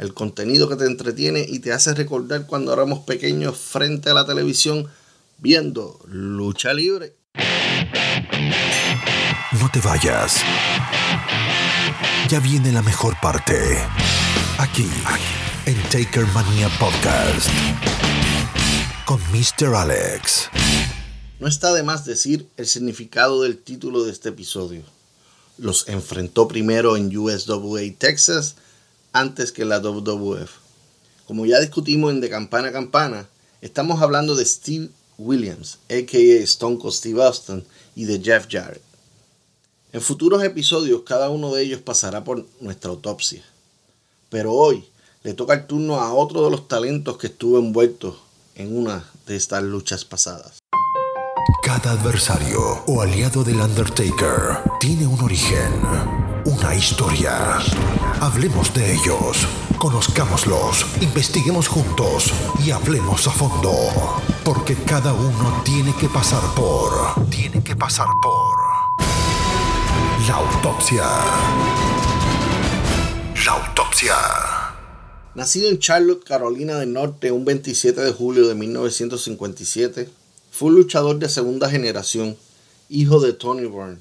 El 0.00 0.14
contenido 0.14 0.66
que 0.66 0.76
te 0.76 0.86
entretiene 0.86 1.44
y 1.46 1.58
te 1.58 1.74
hace 1.74 1.92
recordar 1.92 2.46
cuando 2.46 2.72
éramos 2.72 3.00
pequeños 3.00 3.58
frente 3.58 4.08
a 4.08 4.14
la 4.14 4.24
televisión 4.24 4.88
viendo 5.36 6.00
lucha 6.06 6.72
libre. 6.72 7.18
No 9.60 9.70
te 9.70 9.78
vayas. 9.80 10.40
Ya 12.30 12.40
viene 12.40 12.72
la 12.72 12.80
mejor 12.80 13.14
parte. 13.20 13.58
Aquí. 14.56 14.88
En 15.66 15.76
Taker 15.90 16.26
Mania 16.28 16.70
Podcast 16.78 17.50
con 19.04 19.20
Mr. 19.32 19.74
Alex. 19.74 20.48
No 21.40 21.46
está 21.46 21.74
de 21.74 21.82
más 21.82 22.06
decir 22.06 22.48
el 22.56 22.66
significado 22.66 23.42
del 23.42 23.58
título 23.58 24.04
de 24.04 24.12
este 24.12 24.30
episodio. 24.30 24.82
Los 25.58 25.90
enfrentó 25.90 26.48
primero 26.48 26.96
en 26.96 27.14
USWA 27.14 27.82
Texas 27.98 28.56
antes 29.12 29.52
que 29.52 29.64
la 29.64 29.80
WWF. 29.80 30.50
Como 31.26 31.46
ya 31.46 31.60
discutimos 31.60 32.12
en 32.12 32.20
De 32.20 32.30
Campana 32.30 32.68
a 32.68 32.72
Campana, 32.72 33.28
estamos 33.60 34.02
hablando 34.02 34.34
de 34.34 34.44
Steve 34.44 34.90
Williams, 35.18 35.78
aka 35.88 36.18
Stone 36.18 36.78
Cold 36.78 36.94
Steve 36.94 37.22
Austin, 37.22 37.64
y 37.94 38.04
de 38.04 38.20
Jeff 38.20 38.46
Jarrett. 38.50 38.82
En 39.92 40.00
futuros 40.00 40.42
episodios 40.44 41.02
cada 41.04 41.30
uno 41.30 41.52
de 41.52 41.62
ellos 41.62 41.80
pasará 41.80 42.22
por 42.24 42.46
nuestra 42.60 42.90
autopsia. 42.90 43.42
Pero 44.28 44.52
hoy 44.52 44.84
le 45.22 45.34
toca 45.34 45.54
el 45.54 45.66
turno 45.66 45.96
a 45.96 46.14
otro 46.14 46.44
de 46.44 46.50
los 46.50 46.68
talentos 46.68 47.18
que 47.18 47.26
estuvo 47.26 47.58
envuelto 47.58 48.18
en 48.54 48.76
una 48.76 49.04
de 49.26 49.36
estas 49.36 49.62
luchas 49.62 50.04
pasadas. 50.04 50.58
Cada 51.62 51.92
adversario 51.92 52.60
o 52.86 53.02
aliado 53.02 53.44
del 53.44 53.60
Undertaker 53.60 54.58
tiene 54.80 55.06
un 55.06 55.20
origen, 55.20 55.72
una 56.44 56.74
historia. 56.74 57.58
Hablemos 58.20 58.74
de 58.74 58.92
ellos, 58.92 59.48
conozcámoslos, 59.78 60.84
investiguemos 61.00 61.68
juntos 61.68 62.30
y 62.62 62.70
hablemos 62.70 63.26
a 63.26 63.30
fondo. 63.30 63.72
Porque 64.44 64.74
cada 64.74 65.14
uno 65.14 65.62
tiene 65.64 65.94
que 65.98 66.06
pasar 66.06 66.42
por... 66.54 67.30
Tiene 67.30 67.64
que 67.64 67.74
pasar 67.74 68.08
por... 68.22 68.58
La 70.28 70.34
autopsia. 70.34 71.04
La 73.46 73.52
autopsia. 73.52 74.14
Nacido 75.34 75.70
en 75.70 75.78
Charlotte, 75.78 76.22
Carolina 76.22 76.78
del 76.78 76.92
Norte, 76.92 77.32
un 77.32 77.46
27 77.46 78.02
de 78.02 78.12
julio 78.12 78.46
de 78.48 78.54
1957, 78.54 80.10
fue 80.50 80.68
un 80.68 80.74
luchador 80.74 81.18
de 81.18 81.30
segunda 81.30 81.70
generación, 81.70 82.36
hijo 82.90 83.18
de 83.20 83.32
Tony 83.32 83.64
Byrne. 83.64 83.96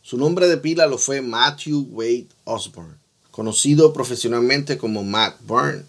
Su 0.00 0.16
nombre 0.16 0.46
de 0.46 0.58
pila 0.58 0.86
lo 0.86 0.96
fue 0.96 1.22
Matthew 1.22 1.88
Wade 1.90 2.28
Osborne, 2.44 3.01
conocido 3.32 3.92
profesionalmente 3.92 4.78
como 4.78 5.02
Matt 5.02 5.40
Byrne, 5.40 5.82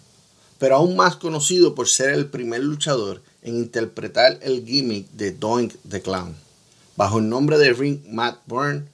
pero 0.58 0.76
aún 0.76 0.96
más 0.96 1.14
conocido 1.14 1.76
por 1.76 1.88
ser 1.88 2.10
el 2.10 2.26
primer 2.26 2.64
luchador 2.64 3.22
en 3.42 3.56
interpretar 3.56 4.40
el 4.42 4.64
gimmick 4.66 5.08
de 5.12 5.30
Doink 5.30 5.74
the 5.88 6.02
Clown. 6.02 6.34
Bajo 6.96 7.18
el 7.18 7.28
nombre 7.28 7.58
de 7.58 7.72
Ring 7.72 8.00
Matt 8.08 8.38
Byrne, 8.46 8.84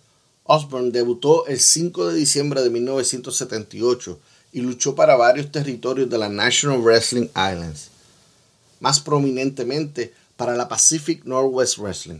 Osborne 0.44 0.90
debutó 0.90 1.46
el 1.46 1.60
5 1.60 2.08
de 2.08 2.18
diciembre 2.18 2.60
de 2.60 2.70
1978 2.70 4.18
y 4.52 4.62
luchó 4.62 4.96
para 4.96 5.14
varios 5.14 5.52
territorios 5.52 6.10
de 6.10 6.18
la 6.18 6.28
National 6.28 6.80
Wrestling 6.80 7.28
Islands, 7.28 7.90
más 8.80 8.98
prominentemente 8.98 10.12
para 10.36 10.56
la 10.56 10.66
Pacific 10.66 11.24
Northwest 11.24 11.78
Wrestling. 11.78 12.18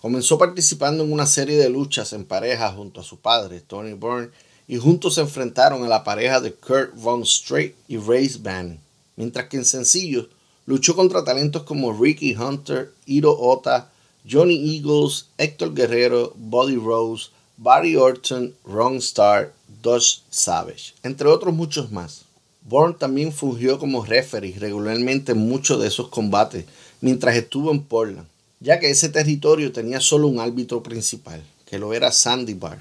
Comenzó 0.00 0.38
participando 0.38 1.04
en 1.04 1.12
una 1.12 1.26
serie 1.26 1.58
de 1.58 1.68
luchas 1.68 2.14
en 2.14 2.24
pareja 2.24 2.72
junto 2.72 3.00
a 3.00 3.04
su 3.04 3.18
padre, 3.18 3.60
Tony 3.60 3.92
Byrne, 3.92 4.30
y 4.66 4.76
juntos 4.78 5.14
se 5.14 5.20
enfrentaron 5.20 5.84
a 5.84 5.88
la 5.88 6.04
pareja 6.04 6.40
de 6.40 6.52
Kurt 6.52 6.94
Von 6.94 7.22
Straight 7.22 7.74
y 7.88 7.96
Race 7.96 8.38
Bannon, 8.40 8.78
mientras 9.16 9.48
que 9.48 9.58
en 9.58 9.64
sencillos 9.64 10.28
luchó 10.66 10.96
contra 10.96 11.24
talentos 11.24 11.64
como 11.64 11.92
Ricky 11.92 12.34
Hunter, 12.34 12.92
Hiro 13.06 13.38
Ota, 13.38 13.90
Johnny 14.28 14.76
Eagles, 14.76 15.26
Héctor 15.36 15.74
Guerrero, 15.74 16.32
Buddy 16.36 16.76
Rose, 16.76 17.28
Barry 17.56 17.96
Orton, 17.96 18.54
Ron 18.64 18.96
Starr, 18.96 19.52
Dodge 19.82 20.22
Savage, 20.30 20.94
entre 21.02 21.28
otros 21.28 21.54
muchos 21.54 21.92
más. 21.92 22.24
Bourne 22.62 22.96
también 22.98 23.30
fungió 23.30 23.78
como 23.78 24.04
referee 24.04 24.58
regularmente 24.58 25.32
en 25.32 25.38
muchos 25.38 25.80
de 25.80 25.88
esos 25.88 26.08
combates 26.08 26.64
mientras 27.02 27.36
estuvo 27.36 27.70
en 27.70 27.82
Portland, 27.82 28.26
ya 28.58 28.80
que 28.80 28.88
ese 28.88 29.10
territorio 29.10 29.70
tenía 29.70 30.00
solo 30.00 30.26
un 30.28 30.40
árbitro 30.40 30.82
principal, 30.82 31.44
que 31.66 31.78
lo 31.78 31.92
era 31.92 32.10
Sandy 32.10 32.54
Barr. 32.54 32.80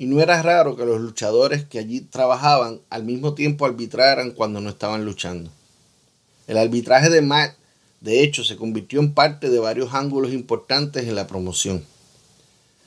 Y 0.00 0.06
no 0.06 0.18
era 0.22 0.40
raro 0.40 0.76
que 0.76 0.86
los 0.86 0.98
luchadores 0.98 1.66
que 1.66 1.78
allí 1.78 2.00
trabajaban 2.00 2.80
al 2.88 3.04
mismo 3.04 3.34
tiempo 3.34 3.66
arbitraran 3.66 4.30
cuando 4.30 4.58
no 4.62 4.70
estaban 4.70 5.04
luchando. 5.04 5.50
El 6.46 6.56
arbitraje 6.56 7.10
de 7.10 7.20
Matt, 7.20 7.52
de 8.00 8.22
hecho, 8.22 8.42
se 8.42 8.56
convirtió 8.56 8.98
en 9.00 9.12
parte 9.12 9.50
de 9.50 9.58
varios 9.58 9.92
ángulos 9.92 10.32
importantes 10.32 11.06
en 11.06 11.16
la 11.16 11.26
promoción. 11.26 11.84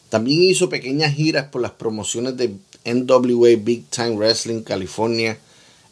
También 0.10 0.42
hizo 0.42 0.70
pequeñas 0.70 1.14
giras 1.14 1.50
por 1.50 1.62
las 1.62 1.74
promociones 1.74 2.36
de 2.36 2.56
NWA 2.84 3.60
Big 3.62 3.86
Time 3.92 4.16
Wrestling 4.16 4.64
California, 4.64 5.38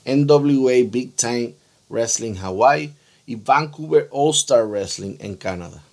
NWA 0.05 0.89
Big 0.89 1.15
Time 1.15 1.53
Wrestling 1.87 2.33
Hawaii 2.41 2.95
y 3.27 3.35
Vancouver 3.35 4.09
All 4.11 4.31
Star 4.31 4.65
Wrestling 4.65 5.17
en 5.19 5.35
Canadá. 5.35 5.83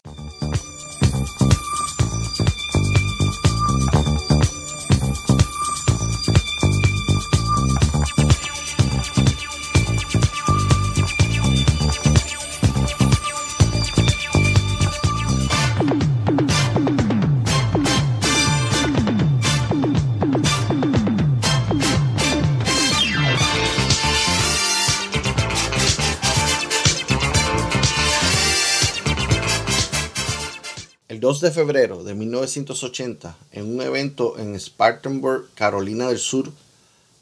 2 31.39 31.43
de 31.43 31.51
febrero 31.53 32.03
de 32.03 32.17
1980, 32.17 33.39
en 33.53 33.73
un 33.73 33.81
evento 33.81 34.37
en 34.41 34.59
Spartanburg, 34.59 35.45
Carolina 35.55 36.09
del 36.09 36.19
Sur, 36.19 36.51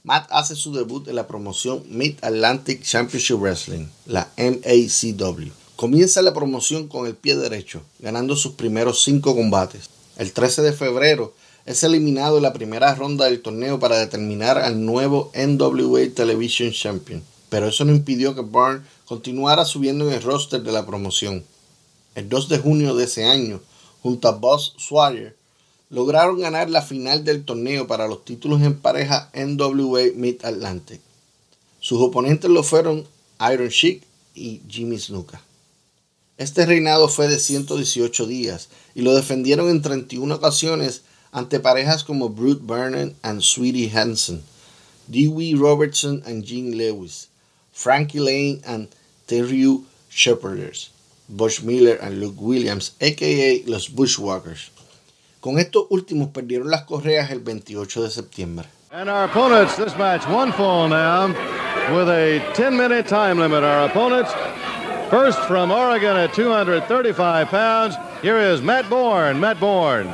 Matt 0.05 0.27
hace 0.31 0.57
su 0.57 0.73
debut 0.73 1.07
en 1.09 1.17
la 1.17 1.27
promoción 1.27 1.83
Mid 1.91 2.17
Atlantic 2.23 2.83
Championship 2.83 3.37
Wrestling, 3.37 3.89
la 4.07 4.31
MACW. 4.39 5.51
Comienza 5.77 6.23
la 6.23 6.33
promoción 6.33 6.89
con 6.89 7.07
el 7.07 7.15
pie 7.15 7.37
derecho, 7.37 7.83
ganando 7.99 8.37
sus 8.37 8.53
primeros 8.53 9.03
cinco 9.03 9.37
combates. 9.37 9.91
El 10.17 10.33
13 10.33 10.63
de 10.63 10.73
febrero 10.73 11.35
es 11.67 11.83
eliminado 11.83 12.39
en 12.39 12.45
la 12.45 12.55
primera 12.55 12.95
ronda 12.95 13.27
del 13.27 13.43
torneo 13.43 13.79
para 13.79 13.99
determinar 13.99 14.57
al 14.57 14.83
nuevo 14.83 15.31
NWA 15.35 16.09
Television 16.15 16.73
Champion, 16.73 17.23
pero 17.51 17.67
eso 17.67 17.85
no 17.85 17.93
impidió 17.93 18.35
que 18.35 18.41
Byrne 18.41 18.81
continuara 19.05 19.67
subiendo 19.67 20.09
en 20.09 20.15
el 20.15 20.23
roster 20.23 20.63
de 20.63 20.73
la 20.73 20.87
promoción. 20.87 21.45
El 22.15 22.31
2 22.31 22.49
de 22.49 22.59
junio 22.61 22.95
de 22.95 23.05
ese 23.05 23.27
año, 23.27 23.61
junto 24.07 24.29
a 24.29 24.33
Buzz 24.33 24.75
Swire, 24.79 25.35
lograron 25.91 26.39
ganar 26.39 26.71
la 26.71 26.81
final 26.81 27.25
del 27.25 27.45
torneo 27.45 27.89
para 27.89 28.07
los 28.07 28.25
títulos 28.25 28.63
en 28.63 28.79
pareja 28.79 29.33
NWA 29.35 30.13
Mid 30.15 30.45
Atlantic. 30.45 31.01
Sus 31.81 32.01
oponentes 32.01 32.49
lo 32.49 32.63
fueron 32.63 33.05
Iron 33.53 33.67
Sheik 33.67 34.05
y 34.37 34.61
Jimmy 34.69 34.97
Snuka. 35.01 35.43
Este 36.39 36.67
reinado 36.67 37.09
fue 37.09 37.27
de 37.27 37.41
118 37.41 38.27
días 38.27 38.69
y 38.95 39.03
lo 39.03 39.13
defendieron 39.13 39.71
en 39.71 39.83
31 39.83 40.37
ocasiones 40.37 41.03
ante 41.33 41.59
parejas 41.59 42.05
como 42.05 42.29
Brute 42.29 42.63
Vernon 42.65 43.17
and 43.23 43.41
Sweetie 43.41 43.91
Hansen, 43.91 44.45
Dewey 45.09 45.55
Robertson 45.55 46.23
and 46.27 46.47
Gene 46.47 46.77
Lewis, 46.77 47.27
Frankie 47.73 48.21
Lane 48.21 48.61
and 48.67 48.89
Terry 49.27 49.81
Shepherders, 50.11 50.93
Bush 51.29 51.63
Miller 51.63 51.97
and 52.01 52.21
Luke 52.21 52.37
Williams, 52.39 52.97
aka 53.01 53.63
los 53.67 53.89
Bushwalkers. 53.89 54.71
Con 55.41 55.59
estos 55.59 55.87
últimos 55.91 56.29
perdieron 56.29 56.71
las 56.71 56.83
correas 56.85 57.31
el 57.31 57.41
28 57.41 58.03
de 58.03 58.11
septiembre. 58.11 58.67
And 58.93 59.11
our 59.11 59.25
opponents, 59.25 59.77
this 59.77 59.97
match 59.97 60.27
one 60.29 60.53
fall 60.53 60.89
now 60.89 61.29
with 61.95 62.09
a 62.09 62.41
10 62.55 62.77
minute 62.77 63.07
time 63.07 63.39
limit. 63.39 63.63
Our 63.63 63.89
opponents, 63.89 64.33
first 65.11 65.39
from 65.41 65.71
Oregon 65.71 66.17
at 66.17 66.33
235 66.35 67.49
pounds, 67.49 67.97
here 68.23 68.39
is 68.39 68.63
Matt 68.63 68.89
Bourne. 68.89 69.39
Matt 69.39 69.61
Bourne. 69.61 70.09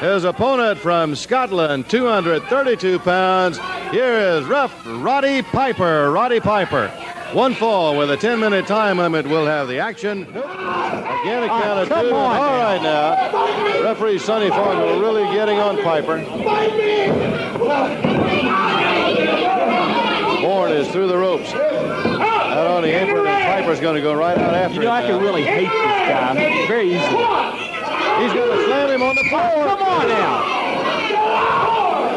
His 0.00 0.24
opponent 0.24 0.78
from 0.78 1.16
Scotland, 1.16 1.88
232 1.88 2.98
pounds, 2.98 3.58
here 3.90 4.12
is 4.12 4.44
rough 4.44 4.72
Roddy 4.86 5.42
Piper. 5.42 6.12
Roddy 6.12 6.38
Piper. 6.38 6.92
One 7.32 7.54
fall 7.54 7.98
with 7.98 8.10
a 8.10 8.16
10 8.16 8.38
minute 8.38 8.66
time 8.66 8.98
limit 8.98 9.26
will 9.26 9.46
have 9.46 9.66
the 9.68 9.78
action. 9.80 10.22
Again, 10.22 10.38
a 10.38 11.48
ah, 11.50 11.62
count 11.62 11.80
of 11.80 11.88
two. 11.88 12.14
All 12.14 12.56
right 12.56 12.80
now. 12.80 13.82
Referee 13.82 14.18
Sonny 14.18 14.48
Fargo 14.48 15.00
really 15.00 15.24
getting 15.34 15.58
on 15.58 15.82
Piper. 15.82 16.18
Bourne 20.40 20.72
is 20.72 20.88
through 20.88 21.08
the 21.08 21.18
ropes. 21.18 21.52
Out 21.52 22.66
on 22.68 22.82
the 22.82 22.90
apron, 22.90 23.26
and 23.26 23.44
Piper's 23.44 23.80
going 23.80 23.96
to 23.96 24.02
go 24.02 24.14
right 24.14 24.38
out 24.38 24.54
after 24.54 24.76
You 24.76 24.82
know, 24.82 24.92
I 24.92 25.02
now. 25.02 25.08
can 25.08 25.20
really 25.20 25.42
hate 25.42 25.68
this 25.68 26.08
guy 26.08 26.66
very 26.68 26.86
easily. 26.86 27.24
He's 28.22 28.32
going 28.32 28.56
to 28.56 28.64
slam 28.66 28.90
him 28.90 29.02
on 29.02 29.16
the 29.16 29.24
floor. 29.24 29.66
Come 29.66 29.82
on 29.82 30.08
now. 30.08 30.56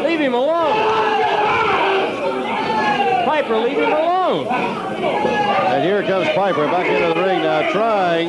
Leave 0.06 0.20
him 0.20 0.34
alone. 0.34 0.99
Piper, 3.30 3.58
leave 3.58 3.78
him 3.78 3.92
alone. 3.92 4.48
And 4.48 5.84
here 5.84 6.02
comes 6.02 6.26
Piper 6.34 6.66
back 6.66 6.84
into 6.84 7.14
the 7.14 7.24
ring 7.24 7.42
now, 7.42 7.70
trying, 7.70 8.26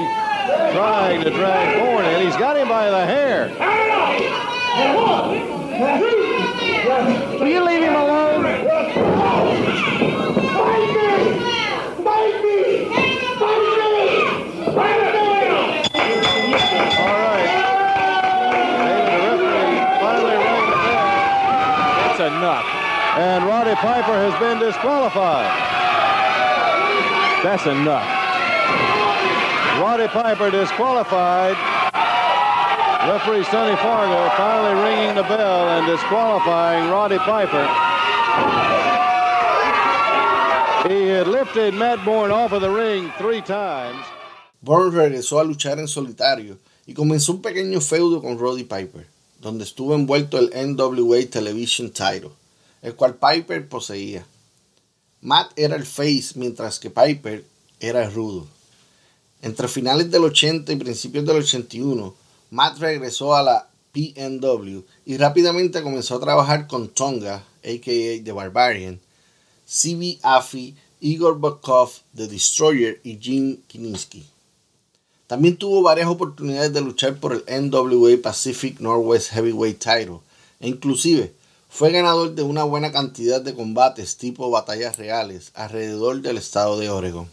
trying 0.75 1.23
to 1.23 1.31
drag 1.31 1.81
Bourne 1.81 2.05
in. 2.05 2.23
He's 2.23 2.37
got 2.37 2.55
him 2.55 2.67
by 2.67 2.91
the 2.91 3.03
hair. 3.07 3.47
Will 7.39 7.47
you 7.47 7.65
leave 7.65 7.81
him 7.81 7.95
alone? 7.95 8.45
All 8.45 8.51
And 23.17 23.45
Roddy 23.45 23.75
Piper 23.75 24.13
has 24.13 24.39
been 24.39 24.59
disqualified. 24.59 25.51
That's 27.43 27.65
enough. 27.65 28.07
Roddy 29.81 30.07
Piper 30.07 30.51
disqualified. 30.51 31.57
Referee 33.09 33.43
Sonny 33.45 33.75
Fargo 33.77 34.29
finally 34.37 34.81
ringing 34.83 35.15
the 35.15 35.23
bell 35.23 35.69
and 35.69 35.87
disqualifying 35.87 36.89
Roddy 36.89 37.17
Piper. 37.17 37.67
He 40.87 41.07
had 41.07 41.27
lifted 41.27 41.73
Matt 41.73 42.05
Bourne 42.05 42.31
off 42.31 42.53
of 42.53 42.61
the 42.61 42.69
ring 42.69 43.11
three 43.17 43.41
times. 43.41 44.05
Bourne 44.61 44.91
regresó 44.91 45.39
a 45.39 45.43
luchar 45.43 45.79
en 45.79 45.87
solitario 45.87 46.57
y 46.85 46.93
comenzó 46.93 47.33
un 47.33 47.41
pequeño 47.41 47.81
feudo 47.81 48.21
con 48.21 48.37
Roddy 48.37 48.63
Piper, 48.63 49.07
donde 49.39 49.63
estuvo 49.63 49.95
envuelto 49.95 50.37
el 50.37 50.51
NWA 50.53 51.25
Television 51.29 51.89
Title, 51.89 52.31
el 52.81 52.95
cual 52.95 53.15
Piper 53.15 53.67
poseía. 53.67 54.25
Matt 55.21 55.51
era 55.55 55.75
el 55.75 55.85
face 55.85 56.33
mientras 56.35 56.79
que 56.79 56.89
Piper 56.89 57.45
era 57.79 58.03
el 58.03 58.13
rudo. 58.13 58.47
Entre 59.41 59.67
finales 59.67 60.09
del 60.11 60.23
80 60.23 60.71
y 60.71 60.75
principios 60.75 61.25
del 61.25 61.37
81, 61.37 62.15
Matt 62.51 62.79
regresó 62.79 63.35
a 63.35 63.43
la 63.43 63.69
PNW 63.91 64.81
y 65.05 65.17
rápidamente 65.17 65.81
comenzó 65.83 66.15
a 66.15 66.19
trabajar 66.19 66.67
con 66.67 66.89
Tonga, 66.89 67.43
aka 67.63 68.23
The 68.23 68.31
Barbarian, 68.31 68.99
CB 69.65 70.19
Affy, 70.21 70.75
Igor 70.99 71.39
Bokov, 71.39 71.91
The 72.15 72.27
Destroyer 72.27 72.99
y 73.03 73.17
Jim 73.19 73.61
Kiniski. 73.67 74.25
También 75.27 75.57
tuvo 75.57 75.81
varias 75.81 76.07
oportunidades 76.07 76.73
de 76.73 76.81
luchar 76.81 77.17
por 77.19 77.33
el 77.33 77.69
NWA 77.69 78.21
Pacific 78.21 78.79
Northwest 78.79 79.31
Heavyweight 79.31 79.79
Title 79.79 80.19
e 80.59 80.67
inclusive 80.67 81.33
fue 81.73 81.89
ganador 81.91 82.35
de 82.35 82.43
una 82.43 82.65
buena 82.65 82.91
cantidad 82.91 83.41
de 83.41 83.55
combates 83.55 84.17
tipo 84.17 84.51
batallas 84.51 84.97
reales 84.97 85.51
alrededor 85.55 86.21
del 86.21 86.37
estado 86.37 86.77
de 86.77 86.89
Oregon. 86.89 87.29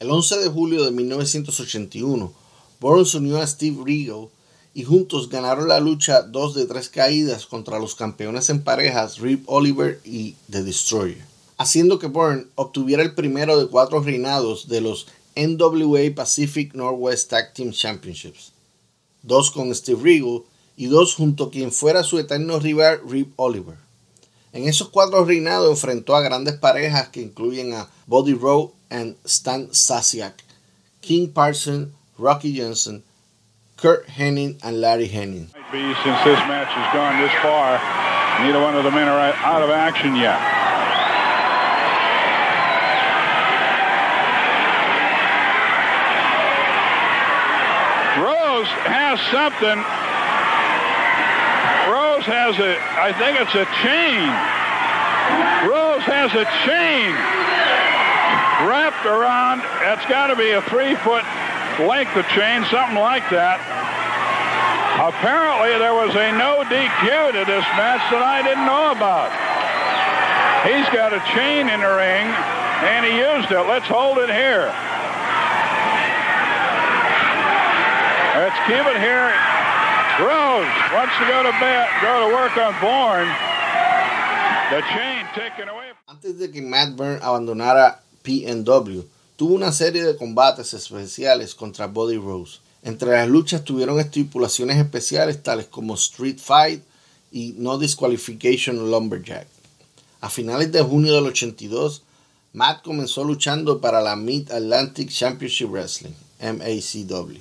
El 0.00 0.10
11 0.10 0.38
de 0.38 0.48
julio 0.48 0.84
de 0.84 0.90
1981, 0.90 2.32
Bourne 2.80 3.04
se 3.06 3.18
unió 3.18 3.40
a 3.40 3.46
Steve 3.46 3.76
Regal 3.86 4.28
y 4.74 4.82
juntos 4.82 5.30
ganaron 5.30 5.68
la 5.68 5.78
lucha 5.78 6.22
dos 6.22 6.56
de 6.56 6.66
tres 6.66 6.88
caídas 6.88 7.46
contra 7.46 7.78
los 7.78 7.94
campeones 7.94 8.50
en 8.50 8.64
parejas 8.64 9.18
Rip 9.18 9.48
Oliver 9.48 10.00
y 10.04 10.34
The 10.50 10.64
Destroyer, 10.64 11.24
haciendo 11.56 12.00
que 12.00 12.08
Bourne 12.08 12.48
obtuviera 12.56 13.04
el 13.04 13.14
primero 13.14 13.60
de 13.60 13.68
cuatro 13.68 14.00
reinados 14.00 14.66
de 14.66 14.80
los 14.80 15.06
NWA 15.36 16.12
Pacific 16.16 16.74
Northwest 16.74 17.30
Tag 17.30 17.54
Team 17.54 17.70
Championships, 17.70 18.52
dos 19.22 19.52
con 19.52 19.72
Steve 19.72 20.00
Regal 20.02 20.42
y 20.76 20.86
dos 20.86 21.14
junto 21.14 21.44
a 21.44 21.50
quien 21.50 21.72
fuera 21.72 22.02
su 22.02 22.18
eterno 22.18 22.58
rival 22.58 23.00
Rip 23.08 23.32
Oliver. 23.36 23.76
En 24.52 24.68
esos 24.68 24.88
cuatro 24.88 25.24
reinados 25.24 25.70
enfrentó 25.70 26.14
a 26.14 26.22
grandes 26.22 26.54
parejas 26.54 27.08
que 27.08 27.20
incluyen 27.20 27.74
a 27.74 27.88
Buddy 28.06 28.34
Rowe 28.34 28.72
and 28.90 29.16
Stan 29.24 29.68
Stasiak, 29.72 30.34
King 31.00 31.32
Parson, 31.32 31.92
Rocky 32.18 32.56
Johnson, 32.56 33.02
Kurt 33.76 34.08
Henning, 34.08 34.56
and 34.62 34.80
Larry 34.80 35.08
Henning. 35.08 35.50
Since 35.72 36.24
this 36.24 36.38
match 36.46 36.70
has 36.70 36.94
gone 36.94 37.20
this 37.20 37.32
far, 37.42 37.80
neither 38.46 38.62
one 38.62 38.76
of 38.76 38.84
the 38.84 38.90
men 38.90 39.08
are 39.08 39.18
out 39.18 39.62
of 39.62 39.70
action 39.70 40.14
yet. 40.14 40.38
Rose 48.22 48.70
has 48.86 49.18
something. 49.32 49.82
Rose 52.24 52.56
has 52.56 52.56
a, 52.56 52.72
I 52.96 53.12
think 53.12 53.36
it's 53.36 53.52
a 53.52 53.68
chain. 53.84 54.24
Rose 55.68 56.04
has 56.08 56.32
a 56.32 56.48
chain 56.64 57.12
wrapped 58.64 59.04
around, 59.04 59.60
that's 59.84 60.08
got 60.08 60.28
to 60.28 60.36
be 60.36 60.56
a 60.56 60.62
three 60.72 60.96
foot 61.04 61.20
length 61.84 62.16
of 62.16 62.24
chain, 62.32 62.64
something 62.72 62.96
like 62.96 63.28
that. 63.28 63.60
Apparently 65.04 65.76
there 65.76 65.92
was 65.92 66.16
a 66.16 66.32
no 66.32 66.64
DQ 66.64 67.36
to 67.36 67.44
this 67.44 67.66
match 67.76 68.00
that 68.08 68.24
I 68.24 68.40
didn't 68.40 68.64
know 68.64 68.96
about. 68.96 69.28
He's 70.64 70.88
got 70.96 71.12
a 71.12 71.20
chain 71.36 71.68
in 71.68 71.84
the 71.84 71.92
ring, 71.92 72.24
and 72.88 73.04
he 73.04 73.20
used 73.20 73.52
it. 73.52 73.68
Let's 73.68 73.84
hold 73.84 74.16
it 74.16 74.32
here. 74.32 74.72
Let's 78.40 78.56
keep 78.64 78.80
it 78.80 78.96
here. 78.96 79.53
Rose 80.54 80.66
wants 80.94 81.18
to 81.18 81.26
go 81.26 81.42
to 81.42 81.50
bed, 81.58 81.88
go 82.00 82.28
to 82.28 82.34
work 82.34 82.56
on 82.56 82.74
Bourne. 82.80 83.28
The 84.70 84.82
chain 84.94 85.26
taken 85.34 85.68
away. 85.68 85.90
Antes 86.06 86.38
de 86.38 86.48
que 86.48 86.62
Matt 86.62 86.94
Byrne 86.94 87.18
abandonara 87.22 88.00
PNW, 88.22 89.02
tuvo 89.36 89.54
una 89.54 89.72
serie 89.72 90.04
de 90.04 90.16
combates 90.16 90.72
especiales 90.72 91.56
contra 91.56 91.88
Buddy 91.88 92.18
Rose. 92.18 92.60
Entre 92.84 93.10
las 93.10 93.28
luchas 93.28 93.64
tuvieron 93.64 93.98
estipulaciones 93.98 94.76
especiales 94.76 95.42
tales 95.42 95.66
como 95.66 95.94
Street 95.94 96.38
Fight 96.38 96.84
y 97.32 97.54
No 97.58 97.76
Disqualification 97.76 98.92
Lumberjack. 98.92 99.48
A 100.20 100.30
finales 100.30 100.70
de 100.70 100.82
junio 100.82 101.14
del 101.14 101.26
82, 101.26 102.02
Matt 102.52 102.84
comenzó 102.84 103.24
luchando 103.24 103.80
para 103.80 104.00
la 104.00 104.14
Mid 104.14 104.52
Atlantic 104.52 105.10
Championship 105.10 105.70
Wrestling, 105.70 106.14
MACW, 106.40 107.40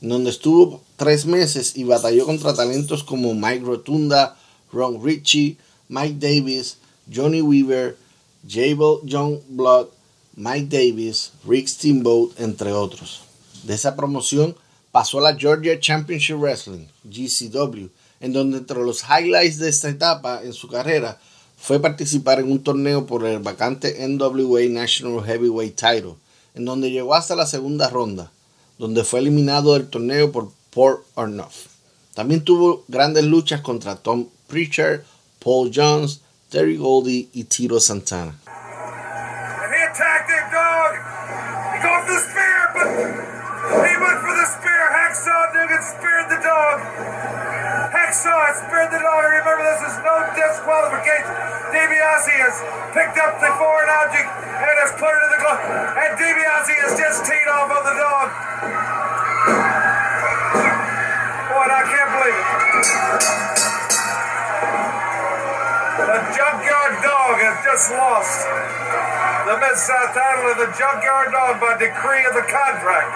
donde 0.00 0.30
estuvo 0.30 0.82
tres 0.96 1.26
meses 1.26 1.76
y 1.76 1.84
batalló 1.84 2.26
contra 2.26 2.54
talentos 2.54 3.02
como 3.02 3.34
Mike 3.34 3.64
Rotunda, 3.64 4.36
Ron 4.72 5.02
Ritchie, 5.02 5.56
Mike 5.88 6.16
Davis, 6.18 6.78
Johnny 7.12 7.40
Weaver, 7.40 7.96
Jabel 8.48 8.98
John 9.08 9.40
Blood, 9.48 9.88
Mike 10.36 10.68
Davis, 10.68 11.32
Rick 11.46 11.68
Steamboat, 11.68 12.38
entre 12.38 12.72
otros. 12.72 13.22
De 13.64 13.74
esa 13.74 13.96
promoción 13.96 14.54
pasó 14.92 15.18
a 15.18 15.32
la 15.32 15.36
Georgia 15.36 15.78
Championship 15.80 16.36
Wrestling, 16.36 16.86
GCW, 17.04 17.88
en 18.20 18.32
donde 18.32 18.58
entre 18.58 18.82
los 18.82 19.02
highlights 19.02 19.58
de 19.58 19.68
esta 19.68 19.88
etapa 19.88 20.42
en 20.42 20.52
su 20.52 20.68
carrera 20.68 21.18
fue 21.56 21.80
participar 21.80 22.38
en 22.40 22.50
un 22.50 22.62
torneo 22.62 23.06
por 23.06 23.24
el 23.24 23.38
vacante 23.38 24.06
NWA 24.06 24.68
National 24.68 25.24
Heavyweight 25.24 25.74
Title, 25.74 26.14
en 26.54 26.64
donde 26.64 26.90
llegó 26.90 27.14
hasta 27.14 27.34
la 27.34 27.46
segunda 27.46 27.88
ronda, 27.88 28.30
donde 28.78 29.04
fue 29.04 29.20
eliminado 29.20 29.74
del 29.74 29.88
torneo 29.88 30.32
por 30.32 30.50
Port 30.70 31.04
Ornoff. 31.14 31.66
También 32.14 32.44
tuvo 32.44 32.84
grandes 32.88 33.24
luchas 33.24 33.60
contra 33.60 33.96
Tom 33.96 34.28
Preacher, 34.46 35.04
Paul 35.38 35.70
Jones, 35.74 36.20
Terry 36.50 36.76
Goldie 36.76 37.28
y 37.32 37.44
Tito 37.44 37.80
Santana. 37.80 38.34
He 43.66 43.96
went 43.98 44.20
for 44.20 44.34
the 44.34 44.46
spear. 44.46 44.84
Hacksaw 44.94 45.52
Duggan 45.52 45.82
speared 45.82 46.28
the 46.30 46.40
dog. 46.42 47.45
Hacksaw 47.92 48.66
speared 48.66 48.90
the 48.90 48.98
dog. 48.98 49.22
Remember, 49.22 49.62
this 49.62 49.82
is 49.92 49.96
no 50.02 50.14
disqualification. 50.34 51.34
DiBiase 51.70 52.34
has 52.42 52.56
picked 52.90 53.18
up 53.22 53.38
the 53.38 53.50
foreign 53.58 53.90
object 54.02 54.26
and 54.26 54.74
has 54.82 54.92
put 54.98 55.10
it 55.10 55.22
in 55.22 55.30
the 55.36 55.40
glove. 55.42 55.62
And 55.94 56.10
DiBiase 56.18 56.74
has 56.82 56.92
just 56.98 57.22
teed 57.26 57.46
off 57.46 57.70
on 57.70 57.82
the 57.86 57.96
dog. 57.98 58.26
Boy, 61.46 61.66
I 61.70 61.82
can't 61.86 62.10
believe 62.10 62.38
it. 62.38 62.46
The 65.96 66.20
Junkyard 66.34 66.94
Dog 67.02 67.34
has 67.42 67.56
just 67.66 67.86
lost 67.94 68.46
the 69.46 69.56
Mid-South 69.62 70.10
title 70.10 70.50
and 70.54 70.60
the 70.60 70.70
Junkyard 70.74 71.30
Dog 71.30 71.62
by 71.62 71.78
decree 71.78 72.24
of 72.26 72.34
the 72.34 72.46
contract 72.50 73.10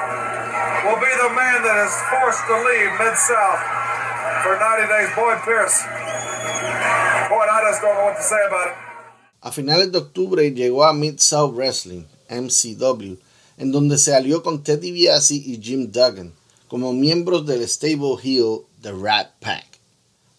will 0.86 1.00
be 1.02 1.10
the 1.18 1.30
man 1.34 1.58
that 1.66 1.78
is 1.86 1.94
forced 2.06 2.42
to 2.46 2.54
leave 2.54 2.90
Mid-South 2.98 3.89
for 4.42 4.56
90 4.56 4.88
days. 4.88 5.10
Pierce. 5.44 5.84
I 7.50 7.62
just 7.68 7.82
don't 7.82 7.94
know 7.94 8.04
what 8.04 8.16
to 8.16 8.22
say 8.22 8.40
about 8.46 8.68
it. 8.68 8.74
A 9.42 9.52
finales 9.52 9.90
de 9.90 9.98
octubre 9.98 10.50
llegó 10.50 10.84
a 10.84 10.92
Mid-South 10.92 11.54
Wrestling, 11.54 12.04
MCW, 12.28 13.16
en 13.58 13.72
donde 13.72 13.96
se 13.98 14.14
alió 14.14 14.42
con 14.42 14.62
Ted 14.62 14.80
DiBiase 14.80 15.34
y 15.34 15.58
Jim 15.62 15.90
Duggan 15.90 16.32
como 16.68 16.92
miembros 16.92 17.46
del 17.46 17.66
stable 17.68 18.16
heel 18.22 18.60
The 18.82 18.92
Rat 18.92 19.30
Pack. 19.40 19.66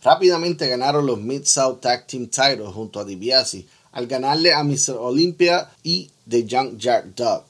Rápidamente 0.04 0.68
ganaron 0.68 1.06
los 1.06 1.20
Mid-South 1.20 1.82
Tag 1.82 2.08
Team 2.08 2.28
Titles 2.28 2.74
junto 2.74 3.00
a 3.00 3.06
DiBiase 3.06 3.66
al 3.92 4.08
ganarle 4.08 4.54
a 4.54 4.64
Mr. 4.64 4.96
Olympia 4.98 5.70
y 5.84 6.10
The 6.30 6.48
Junkyard 6.50 7.14
Dog. 7.16 7.44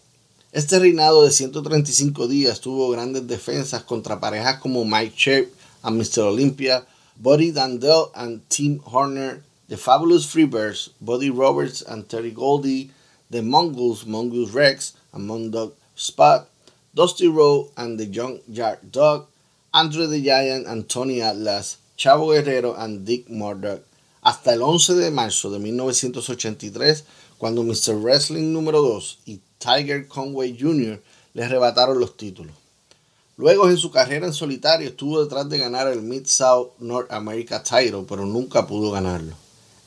Este 0.51 0.79
reinado 0.79 1.23
de 1.23 1.31
135 1.31 2.27
días 2.27 2.59
tuvo 2.59 2.89
grandes 2.89 3.27
defensas 3.27 3.83
contra 3.83 4.19
parejas 4.19 4.59
como 4.59 4.83
Mike 4.83 5.15
Shape 5.15 5.60
and 5.83 5.99
Mr. 5.99 6.19
Olympia, 6.19 6.85
Buddy 7.19 7.51
Dandel 7.51 8.11
and 8.15 8.47
Tim 8.49 8.79
Horner, 8.79 9.43
The 9.67 9.77
Fabulous 9.77 10.25
Freebirds, 10.25 10.89
Buddy 10.99 11.29
Roberts 11.29 11.81
and 11.81 12.07
Terry 12.09 12.31
Goldie, 12.31 12.91
The 13.29 13.41
Mongols, 13.41 14.05
Mongoose 14.05 14.51
Rex 14.51 14.93
and 15.13 15.29
Mondog 15.29 15.73
Spot, 15.95 16.47
Dusty 16.93 17.27
Rowe 17.27 17.69
and 17.77 17.99
the 17.99 18.05
Junkyard 18.05 18.91
Dog, 18.91 19.27
Andre 19.73 20.07
the 20.07 20.21
Giant 20.21 20.67
and 20.67 20.89
Tony 20.89 21.21
Atlas, 21.21 21.77
Chavo 21.97 22.33
Guerrero 22.33 22.73
and 22.73 23.05
Dick 23.05 23.29
Murdoch, 23.29 23.83
hasta 24.23 24.53
el 24.53 24.61
11 24.61 24.95
de 24.95 25.11
marzo 25.11 25.49
de 25.49 25.59
1983, 25.59 27.03
cuando 27.37 27.63
Mr. 27.63 27.95
Wrestling 28.01 28.51
número 28.51 28.81
2 28.81 29.19
y 29.25 29.39
Tiger 29.57 30.07
Conway 30.07 30.57
Jr. 30.59 31.01
le 31.33 31.43
arrebataron 31.43 31.99
los 31.99 32.17
títulos. 32.17 32.60
Luego 33.37 33.69
en 33.69 33.77
su 33.77 33.91
carrera 33.91 34.27
en 34.27 34.33
solitario 34.33 34.89
estuvo 34.89 35.23
detrás 35.23 35.49
de 35.49 35.57
ganar 35.57 35.87
el 35.87 36.01
Mid-South 36.01 36.73
North 36.79 37.11
America 37.11 37.63
Title, 37.63 38.05
pero 38.07 38.25
nunca 38.25 38.67
pudo 38.67 38.91
ganarlo. 38.91 39.35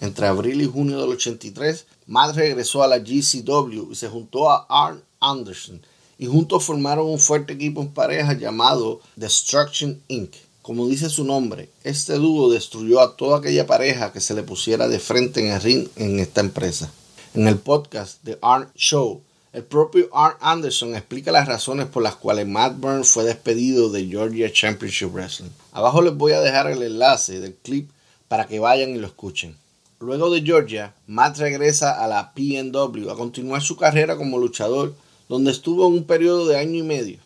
Entre 0.01 0.27
abril 0.27 0.61
y 0.61 0.67
junio 0.67 1.01
del 1.01 1.11
83, 1.11 1.87
Matt 2.07 2.37
regresó 2.37 2.83
a 2.83 2.89
la 2.89 2.99
GCW 2.99 3.93
y 3.93 3.95
se 3.95 4.09
juntó 4.09 4.51
a 4.51 4.67
Arn 4.69 5.03
Anderson, 5.21 5.81
y 6.19 6.27
juntos 6.27 6.65
formaron 6.65 7.07
un 7.07 7.19
fuerte 7.19 7.53
equipo 7.53 7.81
en 7.81 7.93
pareja 7.93 8.33
llamado 8.33 9.01
Destruction 9.17 10.01
Inc. 10.09 10.35
Como 10.63 10.89
dice 10.89 11.11
su 11.11 11.25
nombre, 11.25 11.69
este 11.83 12.15
dúo 12.15 12.51
destruyó 12.51 13.01
a 13.01 13.17
toda 13.17 13.39
aquella 13.39 13.67
pareja 13.67 14.13
que 14.13 14.21
se 14.21 14.35
le 14.35 14.43
pusiera 14.43 14.89
de 14.89 14.99
frente 14.99 15.41
en 15.41 15.53
el 15.53 15.61
ring 15.61 15.89
en 15.97 16.19
esta 16.21 16.41
empresa. 16.41 16.91
En 17.35 17.47
el 17.49 17.59
podcast 17.59 18.19
The 18.25 18.39
Arn 18.41 18.69
Show, 18.75 19.21
el 19.55 19.63
propio 19.63 20.09
Arn 20.13 20.37
Anderson 20.41 20.97
explica 20.97 21.31
las 21.31 21.47
razones 21.47 21.87
por 21.87 22.03
las 22.03 22.17
cuales 22.17 22.45
Matt 22.45 22.77
Burns 22.77 23.09
fue 23.09 23.23
despedido 23.23 23.89
de 23.89 24.05
Georgia 24.05 24.53
Championship 24.53 25.13
Wrestling. 25.13 25.51
Abajo 25.71 26.03
les 26.03 26.13
voy 26.13 26.33
a 26.33 26.41
dejar 26.41 26.69
el 26.73 26.83
enlace 26.83 27.39
del 27.39 27.55
clip 27.55 27.89
para 28.27 28.49
que 28.49 28.59
vayan 28.59 28.91
y 28.91 28.99
lo 28.99 29.07
escuchen. 29.07 29.57
Luego 30.01 30.29
de 30.29 30.43
Georgia, 30.43 30.93
Matt 31.07 31.39
regresa 31.39 32.03
a 32.03 32.09
la 32.09 32.33
PNW 32.35 33.09
a 33.09 33.17
continuar 33.17 33.63
su 33.63 33.77
carrera 33.77 34.17
como 34.17 34.39
luchador, 34.39 34.93
donde 35.29 35.53
estuvo 35.53 35.87
en 35.87 35.93
un 35.93 36.05
periodo 36.05 36.49
de 36.49 36.59
año 36.59 36.81
y 36.81 36.83
medio. 36.83 37.19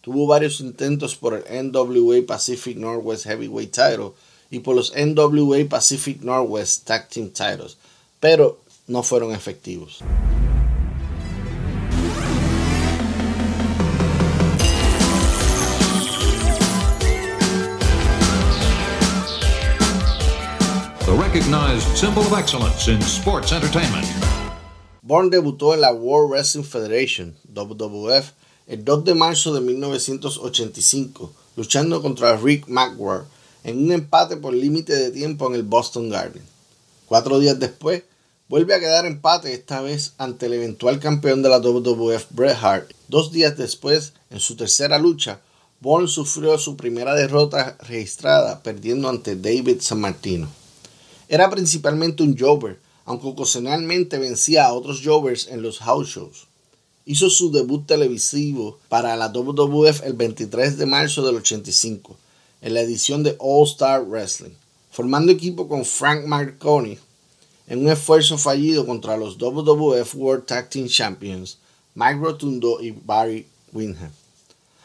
Tuvo 0.00 0.26
varios 0.26 0.60
intentos 0.60 1.14
por 1.14 1.34
el 1.34 1.70
NWA 1.72 2.26
Pacific 2.26 2.78
Northwest 2.78 3.26
Heavyweight 3.26 3.72
Title 3.72 4.12
y 4.50 4.60
por 4.60 4.76
los 4.76 4.94
NWA 4.96 5.68
Pacific 5.68 6.22
Northwest 6.22 6.86
Tag 6.86 7.10
Team 7.10 7.28
Titles, 7.28 7.76
pero 8.18 8.60
no 8.86 9.02
fueron 9.02 9.32
efectivos. 9.32 10.02
Recognized 21.36 21.86
symbol 21.94 22.22
of 22.22 22.32
excellence 22.32 22.88
in 22.88 22.98
sports 23.02 23.52
entertainment. 23.52 24.06
Bourne 25.02 25.28
debutó 25.28 25.74
en 25.74 25.82
la 25.82 25.92
World 25.92 26.30
Wrestling 26.30 26.64
Federation, 26.64 27.36
WWF, 27.52 28.32
el 28.66 28.82
2 28.82 29.04
de 29.04 29.14
marzo 29.14 29.52
de 29.52 29.60
1985, 29.60 31.30
luchando 31.56 32.00
contra 32.00 32.38
Rick 32.38 32.68
McGuire 32.68 33.24
en 33.64 33.84
un 33.84 33.92
empate 33.92 34.38
por 34.38 34.54
límite 34.54 34.94
de 34.94 35.10
tiempo 35.10 35.46
en 35.46 35.56
el 35.56 35.62
Boston 35.62 36.08
Garden. 36.08 36.42
Cuatro 37.04 37.38
días 37.38 37.60
después, 37.60 38.04
vuelve 38.48 38.74
a 38.74 38.80
quedar 38.80 39.04
empate 39.04 39.52
esta 39.52 39.82
vez 39.82 40.14
ante 40.16 40.46
el 40.46 40.54
eventual 40.54 41.00
campeón 41.00 41.42
de 41.42 41.50
la 41.50 41.58
WWF 41.58 42.28
Bret 42.30 42.56
Hart. 42.62 42.92
Dos 43.08 43.30
días 43.30 43.58
después, 43.58 44.14
en 44.30 44.40
su 44.40 44.56
tercera 44.56 44.98
lucha, 44.98 45.40
Bourne 45.80 46.08
sufrió 46.08 46.56
su 46.56 46.78
primera 46.78 47.14
derrota 47.14 47.76
registrada 47.80 48.62
perdiendo 48.62 49.10
ante 49.10 49.36
David 49.36 49.82
San 49.82 50.00
Martino. 50.00 50.48
Era 51.28 51.50
principalmente 51.50 52.22
un 52.22 52.36
Jover, 52.38 52.78
aunque 53.04 53.28
ocasionalmente 53.28 54.18
vencía 54.18 54.66
a 54.66 54.72
otros 54.72 55.00
Jovers 55.04 55.48
en 55.48 55.62
los 55.62 55.78
house 55.78 56.08
shows. 56.08 56.46
Hizo 57.04 57.30
su 57.30 57.52
debut 57.52 57.86
televisivo 57.86 58.78
para 58.88 59.16
la 59.16 59.28
WWF 59.28 60.02
el 60.02 60.14
23 60.14 60.76
de 60.76 60.86
marzo 60.86 61.24
del 61.24 61.36
85, 61.36 62.16
en 62.62 62.74
la 62.74 62.80
edición 62.80 63.22
de 63.22 63.36
All 63.38 63.66
Star 63.66 64.04
Wrestling, 64.04 64.54
formando 64.90 65.30
equipo 65.30 65.68
con 65.68 65.84
Frank 65.84 66.26
Marconi 66.26 66.98
en 67.68 67.80
un 67.80 67.88
esfuerzo 67.88 68.38
fallido 68.38 68.86
contra 68.86 69.16
los 69.16 69.38
WWF 69.38 70.14
World 70.14 70.46
Tag 70.46 70.70
Team 70.70 70.88
Champions 70.88 71.58
Mike 71.96 72.20
Rotundo 72.20 72.78
y 72.80 72.90
Barry 72.90 73.46
Windham. 73.72 74.10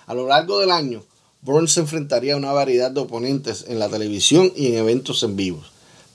A 0.08 0.14
lo 0.14 0.28
largo 0.28 0.60
del 0.60 0.72
año, 0.72 1.04
Bourne 1.42 1.68
se 1.68 1.82
enfrentaría 1.82 2.36
a 2.36 2.38
una 2.38 2.54
variedad 2.54 2.90
de 2.90 3.02
oponentes 3.02 3.66
en 3.68 3.80
la 3.80 3.90
televisión 3.90 4.52
y 4.56 4.68
en 4.68 4.76
eventos 4.76 5.22
en 5.24 5.36
vivos, 5.36 5.72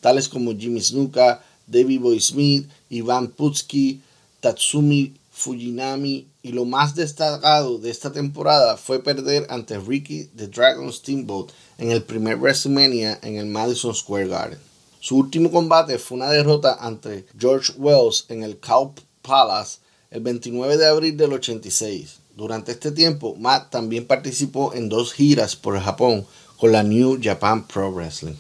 tales 0.07 0.29
como 0.29 0.57
Jimmy 0.57 0.81
Snuka, 0.81 1.43
David 1.67 2.01
Boy 2.01 2.21
Smith, 2.21 2.69
Ivan 2.91 3.27
Putski, 3.27 4.01
Tatsumi 4.39 5.15
Fujinami 5.33 6.29
y 6.45 6.53
lo 6.53 6.65
más 6.65 6.95
destacado 6.95 7.79
de 7.79 7.91
esta 7.91 8.13
temporada 8.13 8.77
fue 8.77 9.03
perder 9.03 9.49
ante 9.51 9.81
Ricky 9.81 10.31
the 10.37 10.47
Dragon 10.47 10.93
Steamboat 10.93 11.51
en 11.79 11.91
el 11.91 12.05
primer 12.05 12.37
WrestleMania 12.37 13.19
en 13.21 13.35
el 13.35 13.47
Madison 13.47 13.93
Square 13.93 14.29
Garden. 14.29 14.61
Su 15.01 15.17
último 15.17 15.51
combate 15.51 15.99
fue 15.99 16.19
una 16.19 16.31
derrota 16.31 16.77
ante 16.81 17.27
George 17.37 17.73
Wells 17.77 18.27
en 18.29 18.45
el 18.45 18.59
Cow 18.61 18.95
Palace 19.23 19.79
el 20.13 20.21
29 20.21 20.77
de 20.77 20.87
abril 20.87 21.17
del 21.17 21.33
86. 21.33 22.19
Durante 22.37 22.71
este 22.71 22.93
tiempo, 22.93 23.35
Matt 23.35 23.73
también 23.73 24.07
participó 24.07 24.73
en 24.73 24.89
dos 24.89 25.13
giras 25.13 25.57
por 25.57 25.77
Japón 25.81 26.25
con 26.59 26.71
la 26.71 26.85
New 26.85 27.19
Japan 27.21 27.67
Pro 27.67 27.91
Wrestling. 27.91 28.37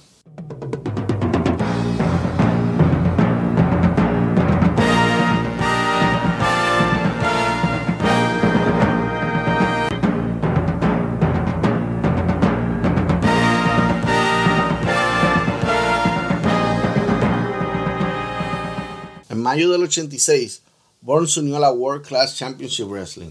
En 19.86 19.90
mayo 19.90 20.02
del 20.02 20.08
86, 20.08 20.62
Bourne 21.00 21.28
se 21.28 21.38
unió 21.38 21.56
a 21.58 21.60
la 21.60 21.70
World 21.70 22.04
Class 22.04 22.36
Championship 22.36 22.88
Wrestling. 22.88 23.30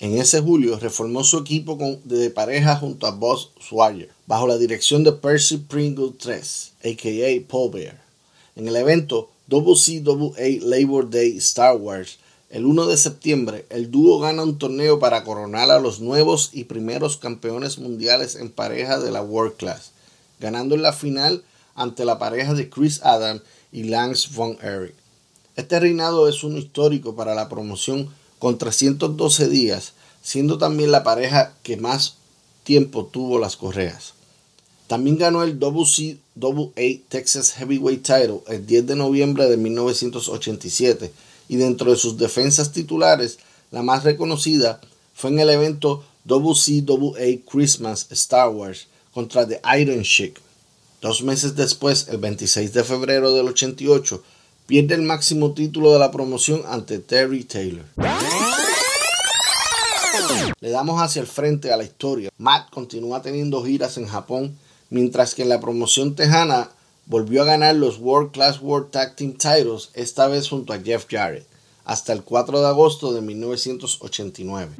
En 0.00 0.18
ese 0.18 0.42
julio 0.42 0.78
reformó 0.78 1.24
su 1.24 1.38
equipo 1.38 1.78
de 2.04 2.28
pareja 2.28 2.76
junto 2.76 3.06
a 3.06 3.12
Boss 3.12 3.52
Swagger, 3.58 4.10
bajo 4.26 4.46
la 4.46 4.58
dirección 4.58 5.02
de 5.02 5.12
Percy 5.12 5.56
Pringle 5.56 6.12
III, 6.22 6.92
a.k.a. 6.92 7.48
Paul 7.48 7.70
Bear. 7.70 8.02
En 8.54 8.68
el 8.68 8.76
evento 8.76 9.30
WCWA 9.48 10.60
Labor 10.60 11.08
Day 11.08 11.38
Star 11.38 11.76
Wars, 11.76 12.18
el 12.50 12.66
1 12.66 12.86
de 12.86 12.98
septiembre, 12.98 13.64
el 13.70 13.90
dúo 13.90 14.20
gana 14.20 14.42
un 14.42 14.58
torneo 14.58 14.98
para 14.98 15.24
coronar 15.24 15.70
a 15.70 15.80
los 15.80 16.00
nuevos 16.00 16.50
y 16.52 16.64
primeros 16.64 17.16
campeones 17.16 17.78
mundiales 17.78 18.36
en 18.36 18.50
pareja 18.50 19.00
de 19.00 19.10
la 19.10 19.22
World 19.22 19.56
Class, 19.56 19.92
ganando 20.38 20.74
en 20.74 20.82
la 20.82 20.92
final 20.92 21.42
ante 21.74 22.04
la 22.04 22.18
pareja 22.18 22.52
de 22.52 22.68
Chris 22.68 23.00
Adam 23.02 23.40
y 23.72 23.84
Lance 23.84 24.28
Von 24.34 24.58
Erich. 24.60 25.01
Este 25.54 25.78
reinado 25.78 26.28
es 26.28 26.44
un 26.44 26.56
histórico 26.56 27.14
para 27.14 27.34
la 27.34 27.48
promoción 27.48 28.08
con 28.38 28.56
312 28.56 29.48
días, 29.48 29.92
siendo 30.22 30.56
también 30.56 30.90
la 30.90 31.04
pareja 31.04 31.54
que 31.62 31.76
más 31.76 32.16
tiempo 32.64 33.04
tuvo 33.04 33.38
las 33.38 33.56
correas. 33.56 34.14
También 34.86 35.18
ganó 35.18 35.42
el 35.42 35.58
WCWA 35.58 36.72
Texas 37.08 37.52
Heavyweight 37.52 38.02
Title 38.02 38.40
el 38.48 38.66
10 38.66 38.86
de 38.86 38.96
noviembre 38.96 39.48
de 39.48 39.56
1987 39.56 41.12
y 41.48 41.56
dentro 41.56 41.90
de 41.90 41.96
sus 41.96 42.16
defensas 42.16 42.72
titulares, 42.72 43.38
la 43.70 43.82
más 43.82 44.04
reconocida 44.04 44.80
fue 45.14 45.30
en 45.30 45.40
el 45.40 45.50
evento 45.50 46.04
WCWA 46.24 47.40
Christmas 47.50 48.06
Star 48.10 48.48
Wars 48.50 48.86
contra 49.12 49.46
The 49.46 49.60
Iron 49.78 50.02
Sheik. 50.02 50.40
Dos 51.00 51.22
meses 51.22 51.56
después, 51.56 52.08
el 52.08 52.18
26 52.18 52.72
de 52.72 52.84
febrero 52.84 53.32
del 53.32 53.48
88, 53.48 54.22
pierde 54.72 54.94
el 54.94 55.02
máximo 55.02 55.52
título 55.52 55.92
de 55.92 55.98
la 55.98 56.10
promoción 56.10 56.62
ante 56.66 56.98
Terry 56.98 57.44
Taylor. 57.44 57.84
Le 60.60 60.70
damos 60.70 61.02
hacia 61.02 61.20
el 61.20 61.26
frente 61.26 61.70
a 61.70 61.76
la 61.76 61.84
historia. 61.84 62.30
Matt 62.38 62.70
continúa 62.70 63.20
teniendo 63.20 63.62
giras 63.62 63.98
en 63.98 64.06
Japón, 64.06 64.56
mientras 64.88 65.34
que 65.34 65.42
en 65.42 65.50
la 65.50 65.60
promoción 65.60 66.14
tejana 66.14 66.70
volvió 67.04 67.42
a 67.42 67.44
ganar 67.44 67.76
los 67.76 67.98
World 67.98 68.30
Class 68.30 68.62
World 68.62 68.90
Tag 68.90 69.14
Team 69.14 69.32
Titles, 69.32 69.90
esta 69.92 70.26
vez 70.26 70.48
junto 70.48 70.72
a 70.72 70.78
Jeff 70.78 71.04
Jarrett, 71.06 71.46
hasta 71.84 72.14
el 72.14 72.22
4 72.22 72.62
de 72.62 72.66
agosto 72.66 73.12
de 73.12 73.20
1989. 73.20 74.76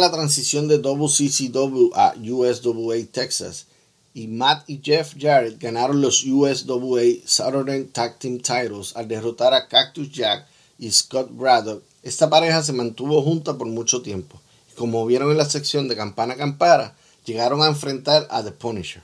La 0.00 0.12
transición 0.12 0.68
de 0.68 0.78
WCCW 0.78 1.90
a 1.92 2.14
USWA 2.16 2.96
Texas 3.10 3.66
y 4.14 4.28
Matt 4.28 4.62
y 4.70 4.80
Jeff 4.80 5.14
Jarrett 5.18 5.58
ganaron 5.58 6.00
los 6.00 6.24
USWA 6.24 7.02
Southern 7.24 7.88
Tag 7.88 8.16
Team 8.20 8.38
Titles 8.38 8.94
al 8.94 9.08
derrotar 9.08 9.54
a 9.54 9.66
Cactus 9.66 10.12
Jack 10.12 10.46
y 10.78 10.88
Scott 10.92 11.30
Braddock. 11.32 11.82
Esta 12.04 12.30
pareja 12.30 12.62
se 12.62 12.72
mantuvo 12.72 13.20
junta 13.22 13.58
por 13.58 13.66
mucho 13.66 14.00
tiempo 14.00 14.40
y 14.70 14.76
como 14.76 15.04
vieron 15.04 15.32
en 15.32 15.36
la 15.36 15.50
sección 15.50 15.88
de 15.88 15.96
Campana 15.96 16.36
Campara, 16.36 16.94
llegaron 17.24 17.60
a 17.62 17.66
enfrentar 17.66 18.28
a 18.30 18.44
The 18.44 18.52
Punisher. 18.52 19.02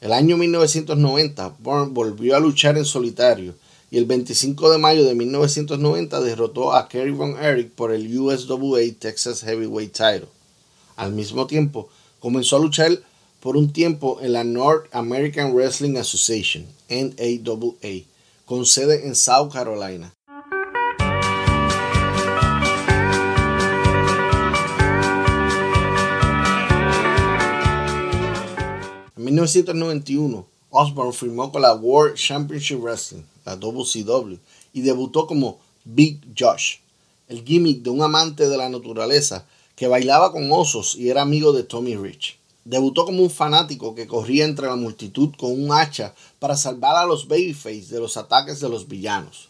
El 0.00 0.12
año 0.12 0.36
1990, 0.36 1.54
Bourne 1.60 1.92
volvió 1.92 2.34
a 2.34 2.40
luchar 2.40 2.76
en 2.76 2.84
solitario 2.84 3.54
y 3.92 3.98
el 3.98 4.06
25 4.06 4.70
de 4.70 4.78
mayo 4.78 5.04
de 5.04 5.14
1990 5.14 6.18
derrotó 6.22 6.72
a 6.72 6.88
Kerry 6.88 7.10
Von 7.10 7.36
Erich 7.36 7.72
por 7.72 7.92
el 7.92 8.18
USWA 8.18 8.80
Texas 8.98 9.42
Heavyweight 9.42 9.92
Title. 9.92 10.28
Al 10.96 11.12
mismo 11.12 11.46
tiempo, 11.46 11.90
comenzó 12.18 12.56
a 12.56 12.60
luchar 12.60 13.02
por 13.40 13.54
un 13.54 13.70
tiempo 13.70 14.18
en 14.22 14.32
la 14.32 14.44
North 14.44 14.86
American 14.92 15.52
Wrestling 15.52 15.98
Association, 15.98 16.64
NAWA, 16.88 18.06
con 18.46 18.64
sede 18.64 19.06
en 19.06 19.14
South 19.14 19.52
Carolina. 19.52 20.14
En 29.14 29.24
1991, 29.24 30.46
Osborne 30.70 31.12
firmó 31.12 31.52
con 31.52 31.60
la 31.60 31.74
World 31.74 32.16
Championship 32.16 32.80
Wrestling, 32.80 33.24
la 33.44 33.56
WCW, 33.56 34.36
y 34.72 34.80
debutó 34.80 35.26
como 35.26 35.58
Big 35.84 36.20
Josh, 36.38 36.76
el 37.28 37.44
gimmick 37.44 37.82
de 37.82 37.90
un 37.90 38.02
amante 38.02 38.48
de 38.48 38.56
la 38.56 38.68
naturaleza 38.68 39.46
que 39.74 39.88
bailaba 39.88 40.32
con 40.32 40.50
osos 40.52 40.94
y 40.96 41.08
era 41.08 41.22
amigo 41.22 41.52
de 41.52 41.64
Tommy 41.64 41.96
Rich. 41.96 42.38
Debutó 42.64 43.04
como 43.04 43.22
un 43.22 43.30
fanático 43.30 43.94
que 43.94 44.06
corría 44.06 44.44
entre 44.44 44.66
la 44.66 44.76
multitud 44.76 45.30
con 45.36 45.50
un 45.50 45.72
hacha 45.72 46.14
para 46.38 46.56
salvar 46.56 46.96
a 46.96 47.06
los 47.06 47.26
babyface 47.26 47.86
de 47.90 47.98
los 47.98 48.16
ataques 48.16 48.60
de 48.60 48.68
los 48.68 48.86
villanos. 48.86 49.48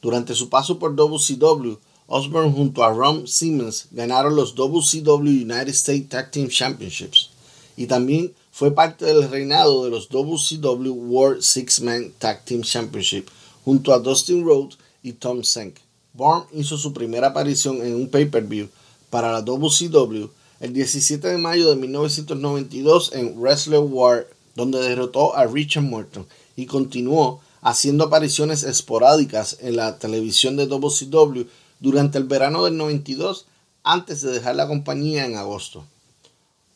Durante 0.00 0.34
su 0.34 0.48
paso 0.48 0.78
por 0.78 0.94
WCW, 0.94 1.74
Osborne 2.06 2.52
junto 2.52 2.84
a 2.84 2.92
Ron 2.92 3.26
Simmons 3.26 3.88
ganaron 3.90 4.36
los 4.36 4.54
WCW 4.54 5.20
United 5.20 5.68
States 5.68 6.08
Tag 6.08 6.30
Team 6.30 6.48
Championships 6.48 7.30
y 7.76 7.86
también 7.86 8.34
fue 8.60 8.72
parte 8.72 9.06
del 9.06 9.30
reinado 9.30 9.84
de 9.84 9.90
los 9.90 10.10
WCW 10.10 10.92
World 10.92 11.40
Six 11.40 11.80
Man 11.80 12.12
Tag 12.18 12.44
Team 12.44 12.60
Championship 12.60 13.24
junto 13.64 13.90
a 13.90 13.98
Dustin 13.98 14.44
Rhodes 14.44 14.76
y 15.02 15.14
Tom 15.14 15.42
Senk. 15.42 15.76
Bourne 16.12 16.44
hizo 16.52 16.76
su 16.76 16.92
primera 16.92 17.28
aparición 17.28 17.80
en 17.80 17.94
un 17.94 18.10
pay-per-view 18.10 18.68
para 19.08 19.32
la 19.32 19.40
WCW 19.40 20.26
el 20.60 20.74
17 20.74 21.26
de 21.26 21.38
mayo 21.38 21.70
de 21.70 21.76
1992 21.76 23.12
en 23.14 23.40
Wrestler 23.40 23.80
War, 23.80 24.26
donde 24.54 24.78
derrotó 24.82 25.34
a 25.34 25.46
Richard 25.46 25.84
Morton 25.84 26.26
y 26.54 26.66
continuó 26.66 27.40
haciendo 27.62 28.04
apariciones 28.04 28.62
esporádicas 28.62 29.56
en 29.62 29.76
la 29.76 29.98
televisión 29.98 30.56
de 30.56 30.66
WCW 30.66 31.44
durante 31.78 32.18
el 32.18 32.24
verano 32.24 32.66
del 32.66 32.76
92 32.76 33.46
antes 33.84 34.20
de 34.20 34.32
dejar 34.32 34.56
la 34.56 34.68
compañía 34.68 35.24
en 35.24 35.36
agosto. 35.36 35.86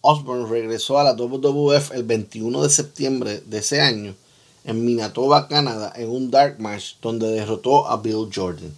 Osborne 0.07 0.47
regresó 0.47 0.99
a 0.99 1.03
la 1.03 1.15
WWF 1.15 1.93
el 1.93 2.03
21 2.03 2.63
de 2.63 2.69
septiembre 2.69 3.43
de 3.47 3.59
ese 3.61 3.81
año 3.81 4.15
en 4.65 4.85
Manitoba, 4.85 5.49
Canadá, 5.49 5.95
en 5.97 6.11
un 6.11 6.31
Dark 6.31 6.61
Match 6.61 6.97
donde 7.01 7.29
derrotó 7.29 7.89
a 7.89 7.97
Bill 7.97 8.29
Jordan. 8.31 8.71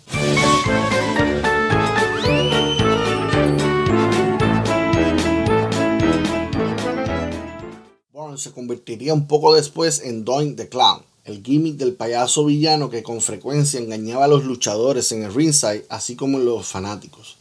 Bourne 8.13 8.39
se 8.39 8.53
convertiría 8.53 9.13
un 9.13 9.27
poco 9.27 9.53
después 9.53 10.03
en 10.05 10.25
Doink 10.25 10.57
the 10.57 10.69
Clown, 10.69 11.03
el 11.25 11.43
gimmick 11.43 11.75
del 11.75 11.95
payaso 11.95 12.45
villano 12.45 12.89
que 12.89 13.03
con 13.03 13.21
frecuencia 13.21 13.81
engañaba 13.81 14.27
a 14.27 14.29
los 14.29 14.45
luchadores 14.45 15.11
en 15.11 15.25
el 15.25 15.35
ringside, 15.35 15.87
así 15.89 16.15
como 16.15 16.39
en 16.39 16.45
los 16.45 16.69
fanáticos. 16.69 17.37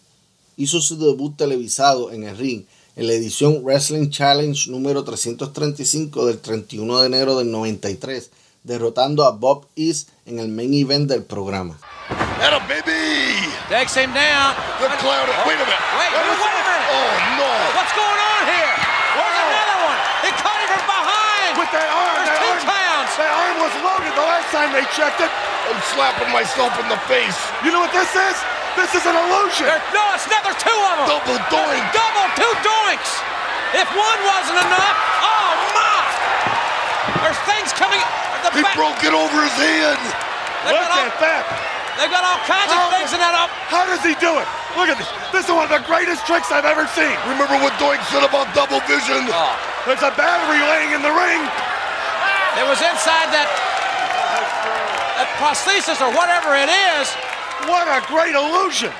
Hizo 0.57 0.81
su 0.81 0.97
debut 0.97 1.37
televisado 1.37 2.11
en 2.11 2.23
el 2.23 2.35
ring 2.35 2.65
en 2.95 3.07
la 3.07 3.13
edición 3.13 3.63
Wrestling 3.63 4.09
Challenge 4.09 4.69
número 4.71 5.03
335 5.03 6.25
del 6.25 6.39
31 6.39 7.01
de 7.01 7.07
enero 7.07 7.37
del 7.37 7.51
93, 7.51 8.31
derrotando 8.63 9.25
a 9.25 9.31
Bob 9.31 9.65
East 9.75 10.09
en 10.25 10.39
el 10.39 10.47
main 10.47 10.73
event 10.73 11.09
del 11.09 11.23
programa. 11.23 11.77
That 12.39 12.67
baby! 12.67 13.49
Takes 13.69 13.95
him 13.95 14.13
down. 14.13 14.55
The 14.79 14.87
cloud. 14.97 15.27
Wait 15.47 15.55
a 15.55 15.65
minute. 15.65 15.81
Wait, 15.97 16.11
wait, 16.11 16.37
wait 16.37 16.51
a 16.51 16.63
minute. 16.63 16.85
Oh, 16.91 17.37
no. 17.39 17.49
What's 17.75 17.93
going 17.95 18.19
on 18.19 18.24
was 23.65 23.73
loaded 23.81 24.13
the 24.13 24.27
last 24.29 24.53
time 24.53 24.69
they 24.77 24.85
checked 24.93 25.17
it. 25.25 25.31
I'm 25.65 25.81
slapping 25.97 26.29
myself 26.29 26.69
in 26.77 26.85
the 26.85 27.01
face. 27.09 27.33
You 27.65 27.73
know 27.73 27.81
what 27.81 27.89
this 27.89 28.13
is? 28.13 28.37
This 28.77 28.93
is 28.93 29.01
an 29.09 29.17
illusion. 29.17 29.65
There, 29.65 29.81
no, 29.89 30.03
it's 30.13 30.29
not. 30.29 30.45
There's 30.45 30.61
two 30.61 30.69
of 30.69 30.93
them. 31.01 31.07
Double 31.09 31.39
doink. 31.49 31.81
Double, 31.89 32.27
two 32.37 32.53
doinks. 32.61 33.11
If 33.73 33.87
one 33.97 34.19
wasn't 34.29 34.61
enough, 34.61 34.97
oh 35.25 35.51
my! 35.73 35.97
There's 37.25 37.41
things 37.49 37.73
coming. 37.73 37.97
The 38.45 38.53
He 38.53 38.61
back. 38.61 38.77
broke 38.77 39.01
it 39.01 39.11
over 39.15 39.37
his 39.41 39.55
head. 39.57 39.97
They've 40.69 40.77
got 40.77 40.93
all, 40.93 41.09
that. 41.17 41.43
They've 41.97 42.13
got 42.13 42.23
all 42.23 42.39
kinds 42.45 42.69
of 42.69 42.77
How- 42.77 42.93
things 42.93 43.09
in 43.15 43.19
that 43.19 43.33
up. 43.33 43.49
How 43.73 43.89
does 43.89 44.05
he 44.05 44.13
do 44.21 44.37
it? 44.37 44.47
Look 44.77 44.91
at 44.93 44.99
this. 45.01 45.09
This 45.33 45.49
is 45.49 45.51
one 45.51 45.65
of 45.65 45.73
the 45.73 45.81
greatest 45.89 46.27
tricks 46.29 46.51
I've 46.53 46.67
ever 46.67 46.85
seen. 46.93 47.15
Remember 47.25 47.57
what 47.63 47.73
Doink 47.81 48.03
said 48.13 48.21
about 48.21 48.51
double 48.53 48.83
vision? 48.85 49.25
Oh. 49.33 49.55
There's 49.89 50.03
a 50.05 50.13
battery 50.13 50.61
laying 50.61 50.93
in 50.93 51.01
the 51.01 51.11
ring. 51.15 51.41
It 52.55 52.65
was 52.67 52.79
inside 52.79 53.29
that 53.35 53.47
that 55.15 55.29
prosthesis 55.39 55.99
or 56.03 56.11
whatever 56.11 56.55
it 56.55 56.67
is. 56.67 57.07
What 57.67 57.87
a 57.87 58.03
great 58.07 58.35
illusion. 58.35 58.91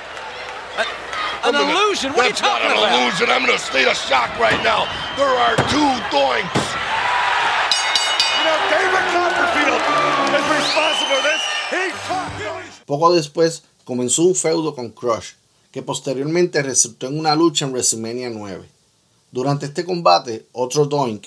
An 1.44 1.54
illusion. 1.54 2.12
What 2.12 2.24
are 2.24 2.28
you 2.28 2.36
That's 2.36 2.42
not 2.42 2.60
talking 2.60 2.72
an 2.72 2.76
about? 2.76 2.96
illusion. 3.00 3.26
I'm 3.30 3.44
in 3.44 3.54
a 3.54 3.58
state 3.58 3.86
of 3.86 3.96
shock 3.96 4.32
right 4.38 4.58
now. 4.64 4.88
There 5.16 5.28
are 5.28 5.56
two 5.68 5.88
Doinks. 6.12 6.66
You 8.36 8.44
know, 8.44 8.58
David 8.72 9.04
Copperfield 9.12 9.80
is 10.36 10.46
responsible 10.52 11.16
for 11.16 11.22
this. 11.22 11.42
He 11.70 11.82
taught 12.08 12.32
Poco 12.86 13.12
después 13.14 13.62
comenzó 13.84 14.22
un 14.22 14.34
feudo 14.34 14.74
con 14.74 14.90
Crush, 14.90 15.32
que 15.72 15.82
posteriormente 15.82 16.62
resultó 16.62 17.08
en 17.08 17.18
una 17.18 17.34
lucha 17.34 17.64
en 17.64 17.72
WrestleMania 17.72 18.30
9. 18.30 18.68
Durante 19.32 19.66
este 19.66 19.84
combate, 19.84 20.46
otro 20.52 20.84
Doink, 20.86 21.26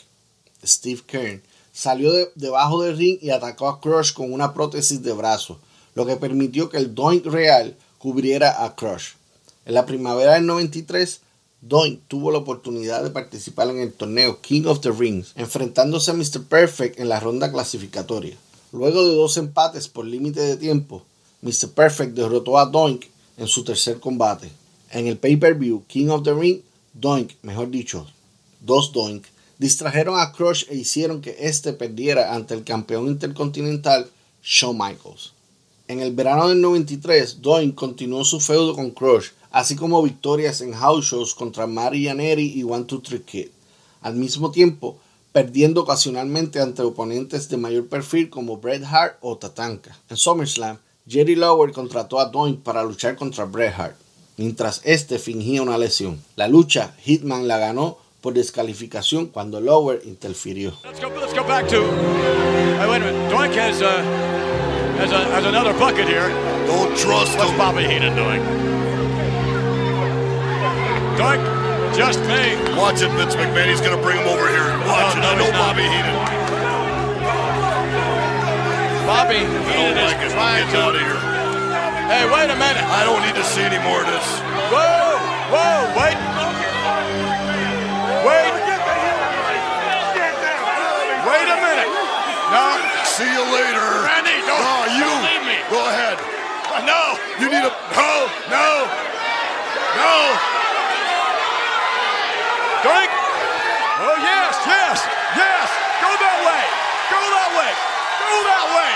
Steve 0.66 1.02
Kern, 1.06 1.42
salió 1.80 2.12
de- 2.12 2.30
debajo 2.36 2.84
del 2.84 2.98
ring 2.98 3.18
y 3.22 3.30
atacó 3.30 3.70
a 3.70 3.80
Crush 3.80 4.12
con 4.12 4.34
una 4.34 4.54
prótesis 4.54 5.02
de 5.02 5.14
brazo, 5.14 5.60
lo 5.96 6.06
que 6.06 6.18
permitió 6.18 6.70
que 6.70 6.76
el 6.78 6.94
Doink 6.94 7.26
real 7.26 7.76
cubriera 7.98 8.66
a 8.66 8.76
Crush. 8.76 9.12
En 9.66 9.74
la 9.76 9.86
primavera 9.86 10.34
del 10.34 10.46
93, 10.46 11.22
Doink 11.62 12.02
tuvo 12.10 12.32
la 12.32 12.40
oportunidad 12.40 13.02
de 13.04 13.12
participar 13.12 13.70
en 13.70 13.80
el 13.80 13.94
torneo 13.94 14.42
King 14.42 14.64
of 14.66 14.82
the 14.82 14.92
Rings, 14.92 15.32
enfrentándose 15.36 16.12
a 16.12 16.14
Mr. 16.14 16.44
Perfect 16.50 17.00
en 17.00 17.08
la 17.08 17.20
ronda 17.22 17.50
clasificatoria. 17.52 18.36
Luego 18.74 19.08
de 19.08 19.16
dos 19.16 19.38
empates 19.38 19.88
por 19.88 20.06
límite 20.06 20.42
de 20.42 20.58
tiempo, 20.58 21.04
Mr. 21.42 21.70
Perfect 21.74 22.14
derrotó 22.14 22.58
a 22.58 22.66
Doink 22.66 23.06
en 23.38 23.48
su 23.48 23.64
tercer 23.64 24.00
combate. 24.02 24.50
En 24.92 25.08
el 25.08 25.18
pay-per-view 25.18 25.84
King 25.88 26.10
of 26.10 26.24
the 26.24 26.34
Ring, 26.34 26.60
Doink, 26.94 27.32
mejor 27.42 27.70
dicho, 27.70 28.06
dos 28.60 28.92
Doink, 28.92 29.24
distrajeron 29.60 30.20
a 30.20 30.32
Crush 30.32 30.66
e 30.70 30.76
hicieron 30.76 31.22
que 31.22 31.36
éste 31.40 31.74
perdiera 31.74 32.34
ante 32.34 32.56
el 32.56 32.64
campeón 32.64 33.08
intercontinental 33.08 34.10
Shawn 34.42 34.78
Michaels. 34.78 35.34
En 35.88 36.00
el 36.00 36.14
verano 36.14 36.48
del 36.48 36.62
93, 36.62 37.42
Doink 37.42 37.76
continuó 37.76 38.24
su 38.24 38.40
feudo 38.40 38.74
con 38.74 38.92
Crush, 38.92 39.30
así 39.52 39.76
como 39.76 40.02
victorias 40.02 40.62
en 40.62 40.74
house 40.74 41.06
shows 41.06 41.36
contra 41.36 41.68
Mari 41.68 42.06
Janeri 42.06 42.54
y 42.56 42.64
One 42.64 42.86
Two 42.86 43.02
Three 43.02 43.22
Kid. 43.22 43.48
Al 44.02 44.16
mismo 44.16 44.50
tiempo, 44.52 44.98
perdiendo 45.34 45.82
ocasionalmente 45.82 46.62
ante 46.62 46.82
oponentes 46.82 47.50
de 47.50 47.58
mayor 47.58 47.88
perfil 47.88 48.30
como 48.30 48.58
Bret 48.58 48.84
Hart 48.84 49.18
o 49.22 49.38
Tatanka. 49.38 49.98
En 50.10 50.16
SummerSlam, 50.16 50.78
Jerry 51.08 51.36
Lawler 51.36 51.74
contrató 51.74 52.20
a 52.20 52.26
Doink 52.26 52.62
para 52.62 52.84
luchar 52.84 53.16
contra 53.16 53.46
Bret 53.46 53.74
Hart, 53.78 53.96
mientras 54.38 54.82
este 54.86 55.20
fingía 55.20 55.62
una 55.62 55.78
lesión. 55.78 56.22
La 56.36 56.48
lucha, 56.48 56.96
Hitman 57.04 57.48
la 57.48 57.58
ganó 57.58 57.98
por 58.22 58.34
descalificación 58.34 59.28
cuando 59.28 59.60
Lawler 59.62 60.02
interfirió. 60.06 60.74
Let's 60.84 61.00
go, 61.00 61.10
let's 61.10 61.34
go 61.34 61.44
back 61.44 61.68
to. 61.70 61.82
Hey, 61.82 62.88
wait 62.90 63.02
a 63.02 63.06
minute. 63.06 63.32
Doink 63.32 63.54
has, 63.56 63.82
uh, 63.82 64.02
has, 64.98 65.12
a, 65.12 65.24
has 65.32 65.46
another 65.46 65.74
bucket 65.80 66.08
here. 66.08 66.30
Don't 66.68 66.96
trust 66.98 67.38
What's 67.38 67.52
him. 67.52 67.58
Bobby 67.58 67.84
Heenan 67.84 68.16
doing? 68.16 68.42
Doink 71.18 71.42
just 71.96 72.20
may. 72.28 72.56
Watch 72.78 73.02
it, 73.02 73.12
Vince 73.18 73.36
McMahon. 73.36 73.68
He's 73.70 73.82
going 73.82 73.96
to 73.96 74.02
bring 74.04 74.18
him 74.18 74.28
over 74.28 74.48
here. 74.48 74.68
Watch 74.88 75.16
Oh, 75.16 75.18
it. 75.18 75.22
no, 75.22 75.30
I 75.30 75.36
know 75.36 75.44
he's 75.46 75.52
not. 75.54 75.68
Bobby 75.68 75.84
Heenan. 75.84 76.16
Bobby 79.10 79.42
I 79.42 79.48
Heenan 79.74 79.96
don't 79.96 79.98
is 79.98 80.12
like 80.14 80.22
it. 80.22 80.30
I'm 80.30 80.32
trying 80.32 80.66
getting 80.70 80.82
out 80.86 80.96
of 80.96 81.02
here. 81.02 81.20
Hey, 82.10 82.24
wait 82.30 82.50
a 82.50 82.58
minute. 82.58 82.86
I 82.90 83.02
don't 83.06 83.22
need 83.26 83.36
to 83.36 83.44
see 83.46 83.62
any 83.62 83.80
more 83.86 84.02
of 84.02 84.08
this. 84.10 84.28
Whoa, 84.70 85.18
whoa, 85.54 85.98
wait. 85.98 86.18
Wait, 86.18 86.39
No, 92.50 92.66
See 93.06 93.30
you 93.30 93.44
later. 93.46 93.86
Randy, 94.10 94.34
don't, 94.50 94.58
No, 94.58 94.76
you. 94.98 95.06
don't 95.06 95.22
leave 95.30 95.46
me. 95.46 95.58
Go 95.70 95.82
ahead. 95.86 96.18
Uh, 96.70 96.82
no, 96.86 97.14
You 97.38 97.46
need 97.50 97.62
a. 97.62 97.70
no, 97.94 98.10
no, 98.50 98.68
no. 99.98 100.14
Doink. 102.82 103.12
Oh, 104.02 104.18
yes, 104.24 104.54
yes, 104.66 104.98
yes. 105.38 105.68
Go 106.02 106.10
that 106.10 106.38
way. 106.48 106.64
Go 107.14 107.20
that 107.22 107.50
way. 107.54 107.72
Go 108.24 108.38
that 108.50 108.66
way. 108.74 108.92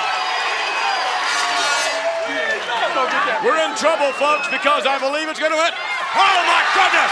We're 3.43 3.59
in 3.69 3.75
trouble, 3.75 4.13
folks, 4.15 4.47
because 4.47 4.87
I 4.87 4.97
believe 4.97 5.27
it's 5.27 5.39
going 5.39 5.51
to 5.51 5.59
hit. 5.59 5.73
Oh, 6.15 6.37
my 6.47 6.61
goodness. 6.73 7.11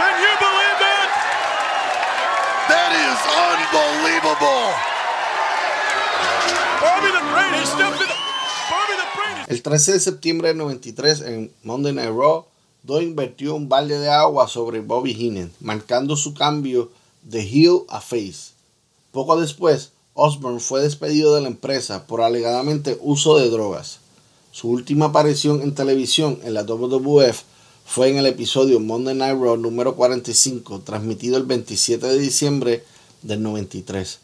Can 0.00 0.14
you 0.24 0.32
believe 0.40 0.78
that? 0.80 0.93
That 2.68 2.92
is 2.96 3.20
unbelievable. 3.28 4.64
Bobby 6.80 7.10
the 7.12 7.24
Brain 7.28 7.52
has 7.60 7.68
stepped 7.68 8.00
in. 8.00 8.08
Bobby 8.70 8.94
the 8.96 9.08
Brain 9.16 9.36
is 9.42 9.48
El 9.48 9.62
13 9.62 9.92
de 9.92 10.00
septiembre 10.00 10.48
del 10.48 10.56
93 10.56 11.20
en 11.22 11.50
Monday 11.62 11.92
Night 11.92 12.14
Raw, 12.16 12.46
Doink 12.82 13.16
vertió 13.16 13.54
un 13.54 13.68
balde 13.68 13.98
de 13.98 14.08
agua 14.08 14.48
sobre 14.48 14.80
Bobby 14.80 15.12
Heenan, 15.12 15.52
marcando 15.60 16.16
su 16.16 16.32
cambio 16.32 16.90
de 17.22 17.40
heel 17.40 17.82
a 17.88 18.00
face. 18.00 18.52
Poco 19.12 19.38
después, 19.38 19.92
Osborne 20.14 20.60
fue 20.60 20.80
despedido 20.80 21.34
de 21.34 21.42
la 21.42 21.48
empresa 21.48 22.06
por 22.06 22.22
alegadamente 22.22 22.96
uso 23.02 23.36
de 23.38 23.50
drogas. 23.50 23.98
Su 24.52 24.70
última 24.70 25.06
aparición 25.06 25.60
en 25.60 25.74
televisión 25.74 26.38
en 26.44 26.54
la 26.54 26.62
WWF 26.62 27.42
fue 27.84 28.08
en 28.08 28.16
el 28.16 28.26
episodio 28.26 28.80
Monday 28.80 29.14
Night 29.14 29.38
Raw 29.38 29.56
número 29.56 29.94
45, 29.94 30.80
transmitido 30.80 31.36
el 31.36 31.44
27 31.44 32.06
de 32.06 32.18
diciembre 32.18 32.84
del 33.22 33.42
93. 33.42 34.18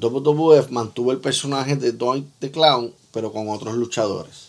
WWF 0.00 0.70
mantuvo 0.70 1.12
el 1.12 1.18
personaje 1.18 1.76
de 1.76 1.92
Doink 1.92 2.26
the 2.40 2.50
Clown, 2.50 2.92
pero 3.12 3.32
con 3.32 3.48
otros 3.48 3.74
luchadores. 3.74 4.48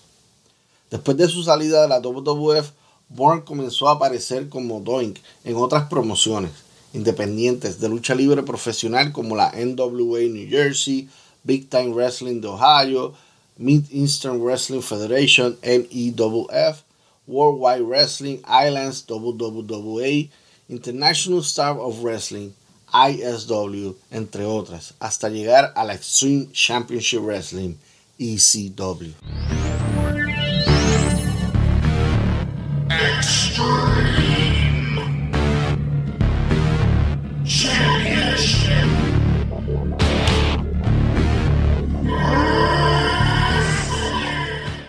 Después 0.90 1.18
de 1.18 1.28
su 1.28 1.44
salida 1.44 1.84
de 1.84 1.90
la 1.90 2.00
WWF, 2.00 2.72
Bourne 3.10 3.44
comenzó 3.44 3.88
a 3.88 3.94
aparecer 3.94 4.50
como 4.50 4.80
Doink 4.80 5.20
en 5.44 5.56
otras 5.58 5.88
promociones 5.88 6.52
independientes 6.96 7.80
de 7.80 7.90
lucha 7.90 8.16
libre 8.16 8.42
profesional 8.42 9.12
como 9.12 9.36
la 9.36 9.52
NWA 9.52 10.22
New 10.22 10.50
Jersey, 10.50 11.10
Big 11.44 11.70
Time 11.70 11.94
Wrestling 11.94 12.42
de 12.42 12.48
Ohio, 12.48 13.14
Mid 13.58 13.84
Eastern 13.92 14.42
Wrestling 14.42 14.82
Federation 14.82 15.58
MEWF, 15.62 16.85
Worldwide 17.28 17.82
Wrestling, 17.82 18.44
Islands, 18.48 19.06
WWA, 19.08 20.30
International 20.70 21.44
Star 21.44 21.78
of 21.80 22.04
Wrestling, 22.04 22.54
ISW, 22.94 23.96
entre 24.12 24.46
otras, 24.46 24.94
hasta 25.00 25.30
llegar 25.30 25.74
a 25.76 25.84
la 25.84 25.94
Extreme 25.94 26.52
Championship 26.52 27.22
Wrestling, 27.22 27.76
ECW. 28.18 29.14
Extreme 32.90 34.26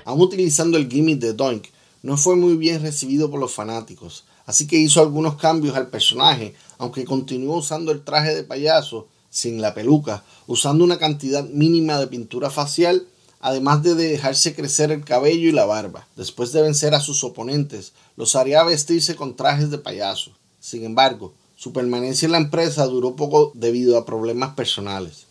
Aún 0.04 0.20
utilizando 0.20 0.78
el 0.78 0.88
gimmick 0.88 1.18
de 1.18 1.34
Doink, 1.34 1.66
no 2.02 2.16
fue 2.16 2.36
muy 2.36 2.56
bien 2.56 2.82
recibido 2.82 3.30
por 3.30 3.40
los 3.40 3.54
fanáticos, 3.54 4.24
así 4.44 4.66
que 4.66 4.76
hizo 4.76 5.00
algunos 5.00 5.36
cambios 5.36 5.76
al 5.76 5.88
personaje, 5.88 6.54
aunque 6.78 7.04
continuó 7.04 7.56
usando 7.58 7.92
el 7.92 8.02
traje 8.02 8.34
de 8.34 8.44
payaso 8.44 9.08
sin 9.30 9.60
la 9.60 9.74
peluca, 9.74 10.24
usando 10.46 10.84
una 10.84 10.98
cantidad 10.98 11.44
mínima 11.44 11.98
de 11.98 12.06
pintura 12.06 12.50
facial, 12.50 13.06
además 13.40 13.82
de 13.82 13.94
dejarse 13.94 14.54
crecer 14.54 14.90
el 14.90 15.04
cabello 15.04 15.48
y 15.48 15.52
la 15.52 15.66
barba. 15.66 16.06
Después 16.16 16.52
de 16.52 16.62
vencer 16.62 16.94
a 16.94 17.00
sus 17.00 17.22
oponentes, 17.22 17.92
los 18.16 18.34
haría 18.34 18.62
vestirse 18.64 19.14
con 19.14 19.36
trajes 19.36 19.70
de 19.70 19.78
payaso. 19.78 20.30
Sin 20.58 20.84
embargo, 20.84 21.34
su 21.54 21.72
permanencia 21.72 22.26
en 22.26 22.32
la 22.32 22.38
empresa 22.38 22.86
duró 22.86 23.16
poco 23.16 23.52
debido 23.54 23.98
a 23.98 24.06
problemas 24.06 24.54
personales. 24.54 25.26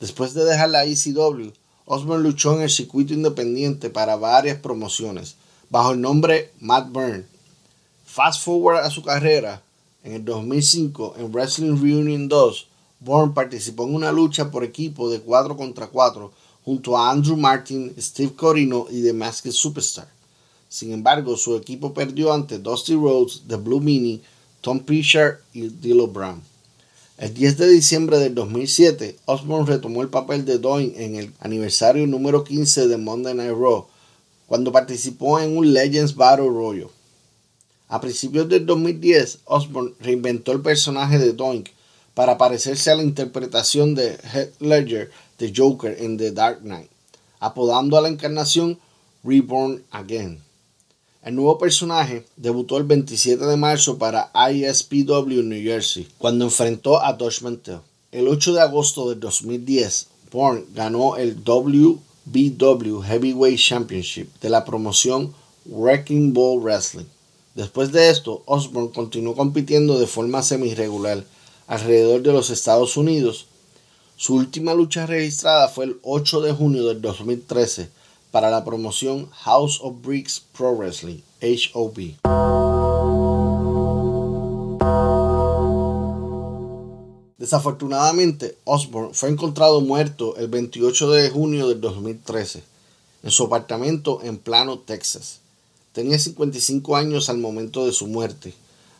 Después 0.00 0.34
de 0.34 0.44
dejar 0.44 0.70
la 0.70 0.84
ECW, 0.84 1.52
Osborne 1.86 2.22
luchó 2.22 2.54
en 2.54 2.62
el 2.62 2.70
circuito 2.70 3.12
independiente 3.12 3.90
para 3.90 4.16
varias 4.16 4.58
promociones, 4.58 5.36
bajo 5.70 5.92
el 5.92 6.00
nombre 6.00 6.52
Matt 6.60 6.90
Byrne. 6.92 7.24
Fast 8.04 8.44
forward 8.44 8.84
a 8.84 8.90
su 8.90 9.02
carrera, 9.02 9.62
en 10.02 10.12
el 10.12 10.24
2005 10.24 11.14
en 11.18 11.32
Wrestling 11.32 11.80
Reunion 11.80 12.28
2, 12.28 12.66
Bourne 13.00 13.34
participó 13.34 13.84
en 13.84 13.94
una 13.94 14.12
lucha 14.12 14.50
por 14.50 14.64
equipo 14.64 15.10
de 15.10 15.20
4 15.20 15.56
contra 15.56 15.88
4 15.88 16.32
junto 16.64 16.96
a 16.96 17.10
Andrew 17.10 17.36
Martin, 17.36 17.94
Steve 17.98 18.32
Corino 18.34 18.86
y 18.90 19.02
The 19.02 19.12
Masked 19.12 19.52
Superstar. 19.52 20.08
Sin 20.68 20.92
embargo, 20.92 21.36
su 21.36 21.54
equipo 21.56 21.92
perdió 21.92 22.32
ante 22.32 22.58
Dusty 22.58 22.94
Rhodes, 22.94 23.42
The 23.46 23.56
Blue 23.56 23.80
Mini, 23.80 24.22
Tom 24.60 24.80
Pritchard 24.80 25.36
y 25.52 25.68
D'Lo 25.68 26.06
Brown. 26.06 26.42
El 27.18 27.32
10 27.32 27.58
de 27.58 27.68
diciembre 27.68 28.18
del 28.18 28.34
2007, 28.34 29.18
Osborne 29.26 29.66
retomó 29.66 30.02
el 30.02 30.08
papel 30.08 30.44
de 30.44 30.58
Doink 30.58 30.96
en 30.96 31.14
el 31.14 31.32
aniversario 31.38 32.06
número 32.06 32.42
15 32.42 32.88
de 32.88 32.96
Monday 32.96 33.34
Night 33.34 33.56
Raw, 33.56 33.86
cuando 34.46 34.72
participó 34.72 35.40
en 35.40 35.56
un 35.56 35.72
Legends 35.72 36.14
Battle 36.14 36.48
Royal. 36.48 36.88
A 37.88 38.00
principios 38.00 38.48
del 38.48 38.66
2010, 38.66 39.40
Osborne 39.44 39.92
reinventó 40.00 40.52
el 40.52 40.60
personaje 40.60 41.18
de 41.18 41.32
Doink 41.32 41.68
para 42.14 42.38
parecerse 42.38 42.90
a 42.90 42.96
la 42.96 43.02
interpretación 43.02 43.94
de 43.94 44.18
Heath 44.32 44.60
Ledger 44.60 45.10
de 45.38 45.52
Joker 45.54 45.96
en 46.00 46.16
The 46.16 46.32
Dark 46.32 46.60
Knight, 46.60 46.90
apodando 47.40 47.96
a 47.96 48.00
la 48.00 48.08
encarnación 48.08 48.78
Reborn 49.22 49.82
Again. 49.90 50.42
El 51.22 51.36
nuevo 51.36 51.56
personaje 51.56 52.26
debutó 52.36 52.76
el 52.76 52.84
27 52.84 53.44
de 53.46 53.56
marzo 53.56 53.96
para 53.96 54.30
ISPW 54.50 55.42
New 55.42 55.62
Jersey, 55.62 56.06
cuando 56.18 56.44
enfrentó 56.44 57.02
a 57.02 57.14
Dutch 57.14 57.40
Mantel. 57.40 57.80
El 58.12 58.28
8 58.28 58.52
de 58.52 58.60
agosto 58.60 59.08
de 59.08 59.16
2010, 59.16 60.08
Bourne 60.30 60.64
ganó 60.74 61.16
el 61.16 61.42
WBW 62.26 63.02
Heavyweight 63.02 63.58
Championship 63.58 64.28
de 64.40 64.48
la 64.48 64.64
promoción 64.64 65.34
Wrecking 65.66 66.32
Ball 66.32 66.60
Wrestling. 66.60 67.06
Después 67.54 67.92
de 67.92 68.10
esto, 68.10 68.42
Osborne 68.46 68.90
continuó 68.92 69.34
compitiendo 69.36 69.98
de 69.98 70.06
forma 70.06 70.42
semi-regular 70.42 71.24
alrededor 71.66 72.22
de 72.22 72.32
los 72.32 72.50
Estados 72.50 72.96
Unidos. 72.96 73.46
Su 74.16 74.36
última 74.36 74.74
lucha 74.74 75.06
registrada 75.06 75.68
fue 75.68 75.86
el 75.86 75.98
8 76.02 76.40
de 76.40 76.52
junio 76.52 76.86
del 76.86 77.00
2013 77.00 77.90
para 78.30 78.50
la 78.50 78.64
promoción 78.64 79.30
House 79.30 79.78
of 79.82 79.94
Bricks 80.02 80.42
Pro 80.56 80.74
Wrestling, 80.74 81.20
HOB. 81.40 82.63
Desafortunadamente, 87.44 88.56
Osborne 88.64 89.14
fue 89.14 89.28
encontrado 89.28 89.80
muerto 89.80 90.36
el 90.36 90.48
28 90.48 91.10
de 91.10 91.30
junio 91.30 91.68
del 91.68 91.80
2013 91.80 92.62
en 93.22 93.30
su 93.30 93.44
apartamento 93.44 94.20
en 94.22 94.38
Plano, 94.38 94.78
Texas. 94.78 95.40
Tenía 95.92 96.18
55 96.18 96.96
años 96.96 97.28
al 97.28 97.38
momento 97.38 97.86
de 97.86 97.92
su 97.92 98.06
muerte 98.06 98.54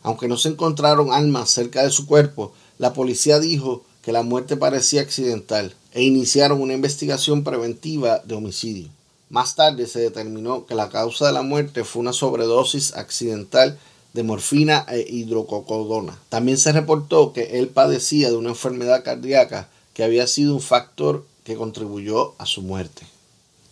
aunque 0.05 0.27
no 0.27 0.37
se 0.37 0.49
encontraron 0.49 1.11
armas 1.11 1.49
cerca 1.49 1.81
de 1.81 1.89
su 1.89 2.05
cuerpo, 2.05 2.53
la 2.77 2.93
policía 2.93 3.39
dijo 3.39 3.83
que 4.03 4.11
la 4.11 4.21
muerte 4.21 4.55
parecía 4.55 5.01
accidental 5.01 5.73
e 5.93 6.03
iniciaron 6.03 6.61
una 6.61 6.75
investigación 6.75 7.43
preventiva 7.43 8.19
de 8.19 8.35
homicidio. 8.35 8.87
Más 9.31 9.55
tarde 9.55 9.87
se 9.87 10.01
determinó 10.01 10.67
que 10.67 10.75
la 10.75 10.89
causa 10.89 11.25
de 11.25 11.33
la 11.33 11.41
muerte 11.41 11.83
fue 11.83 12.01
una 12.01 12.13
sobredosis 12.13 12.95
accidental 12.95 13.79
de 14.15 14.23
morfina 14.23 14.85
e 14.89 15.05
hidrococodona. 15.07 16.17
También 16.29 16.57
se 16.57 16.71
reportó 16.71 17.33
que 17.33 17.59
él 17.59 17.67
padecía 17.67 18.29
de 18.29 18.37
una 18.37 18.49
enfermedad 18.49 19.03
cardíaca 19.03 19.69
que 19.93 20.05
había 20.05 20.25
sido 20.25 20.53
un 20.55 20.61
factor 20.61 21.25
que 21.43 21.57
contribuyó 21.57 22.33
a 22.37 22.45
su 22.45 22.61
muerte. 22.61 23.05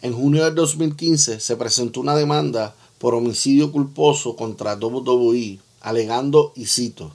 En 0.02 0.12
junio 0.14 0.44
del 0.44 0.54
2015 0.54 1.39
se 1.39 1.56
presentó 1.56 2.02
una 2.02 2.16
demanda 2.16 2.76
por 2.98 3.16
homicidio 3.16 3.72
culposo 3.72 4.36
contra 4.36 4.76
WWE 4.76 5.60
alegando, 5.80 6.52
y 6.56 6.66
cito, 6.66 7.12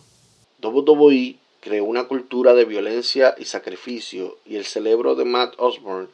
WWE 0.63 1.37
creó 1.61 1.85
una 1.85 2.09
cultura 2.09 2.55
de 2.55 2.65
violencia 2.65 3.35
y 3.39 3.45
sacrificio 3.45 4.39
y 4.47 4.57
el 4.57 4.65
cerebro 4.65 5.15
de 5.17 5.27
Matt 5.27 5.55
Osborne 5.59 6.09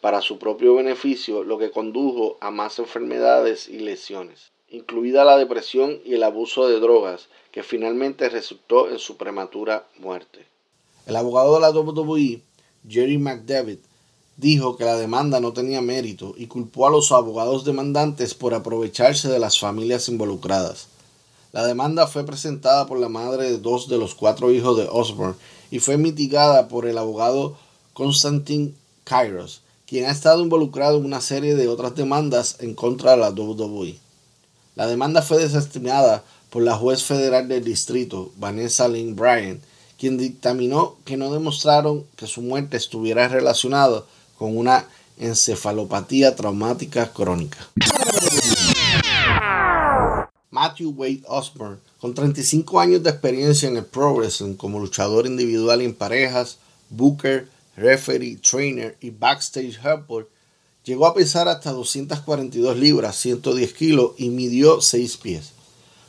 para 0.00 0.20
su 0.20 0.38
propio 0.38 0.74
beneficio, 0.74 1.44
lo 1.44 1.58
que 1.58 1.70
condujo 1.70 2.38
a 2.40 2.50
más 2.50 2.78
enfermedades 2.80 3.68
y 3.68 3.78
lesiones, 3.78 4.52
incluida 4.70 5.24
la 5.24 5.36
depresión 5.36 5.98
y 6.04 6.14
el 6.14 6.22
abuso 6.22 6.68
de 6.68 6.80
drogas, 6.80 7.28
que 7.52 7.62
finalmente 7.62 8.28
resultó 8.28 8.90
en 8.90 8.98
su 8.98 9.16
prematura 9.16 9.86
muerte. 9.98 10.46
El 11.06 11.16
abogado 11.16 11.54
de 11.54 11.60
la 11.60 11.70
WWE, 11.70 12.42
Jerry 12.88 13.18
McDevitt, 13.18 13.80
dijo 14.36 14.76
que 14.76 14.84
la 14.84 14.96
demanda 14.96 15.40
no 15.40 15.52
tenía 15.52 15.80
mérito 15.80 16.34
y 16.36 16.46
culpó 16.46 16.86
a 16.86 16.90
los 16.90 17.12
abogados 17.12 17.64
demandantes 17.64 18.34
por 18.34 18.54
aprovecharse 18.54 19.28
de 19.28 19.38
las 19.38 19.58
familias 19.58 20.08
involucradas. 20.08 20.88
La 21.52 21.66
demanda 21.66 22.06
fue 22.06 22.26
presentada 22.26 22.86
por 22.86 22.98
la 22.98 23.08
madre 23.08 23.44
de 23.44 23.58
dos 23.58 23.88
de 23.88 23.96
los 23.96 24.14
cuatro 24.14 24.50
hijos 24.50 24.76
de 24.76 24.88
Osborne 24.90 25.36
y 25.70 25.78
fue 25.78 25.96
mitigada 25.96 26.68
por 26.68 26.86
el 26.86 26.98
abogado 26.98 27.56
Constantin 27.94 28.76
Kairos, 29.04 29.62
quien 29.86 30.04
ha 30.04 30.10
estado 30.10 30.42
involucrado 30.42 30.98
en 30.98 31.06
una 31.06 31.22
serie 31.22 31.54
de 31.54 31.68
otras 31.68 31.94
demandas 31.94 32.56
en 32.60 32.74
contra 32.74 33.12
de 33.12 33.18
la 33.18 33.30
WWE. 33.30 33.96
La 34.76 34.86
demanda 34.86 35.22
fue 35.22 35.38
desestimada 35.38 36.22
por 36.50 36.62
la 36.62 36.76
juez 36.76 37.02
federal 37.02 37.48
del 37.48 37.64
distrito, 37.64 38.30
Vanessa 38.36 38.86
Lynn 38.86 39.16
Bryan, 39.16 39.58
quien 39.98 40.18
dictaminó 40.18 40.96
que 41.06 41.16
no 41.16 41.32
demostraron 41.32 42.04
que 42.14 42.26
su 42.26 42.42
muerte 42.42 42.76
estuviera 42.76 43.26
relacionada 43.26 44.04
con 44.36 44.54
una 44.54 44.86
encefalopatía 45.16 46.36
traumática 46.36 47.10
crónica. 47.10 47.56
Matthew 50.50 50.90
Wade 50.90 51.22
Osborne, 51.26 51.78
con 51.98 52.12
35 52.12 52.78
años 52.78 53.02
de 53.02 53.08
experiencia 53.08 53.70
en 53.70 53.78
el 53.78 53.84
pro 53.86 54.14
wrestling 54.14 54.56
como 54.56 54.78
luchador 54.78 55.24
individual 55.26 55.80
en 55.80 55.94
parejas, 55.94 56.58
booker, 56.90 57.48
referee, 57.78 58.36
trainer 58.36 58.94
y 59.00 59.08
backstage 59.08 59.78
helper, 59.82 60.26
llegó 60.86 61.06
a 61.06 61.14
pesar 61.14 61.48
hasta 61.48 61.72
242 61.72 62.78
libras, 62.78 63.16
110 63.16 63.74
kilos 63.74 64.12
y 64.16 64.30
midió 64.30 64.80
6 64.80 65.16
pies. 65.18 65.50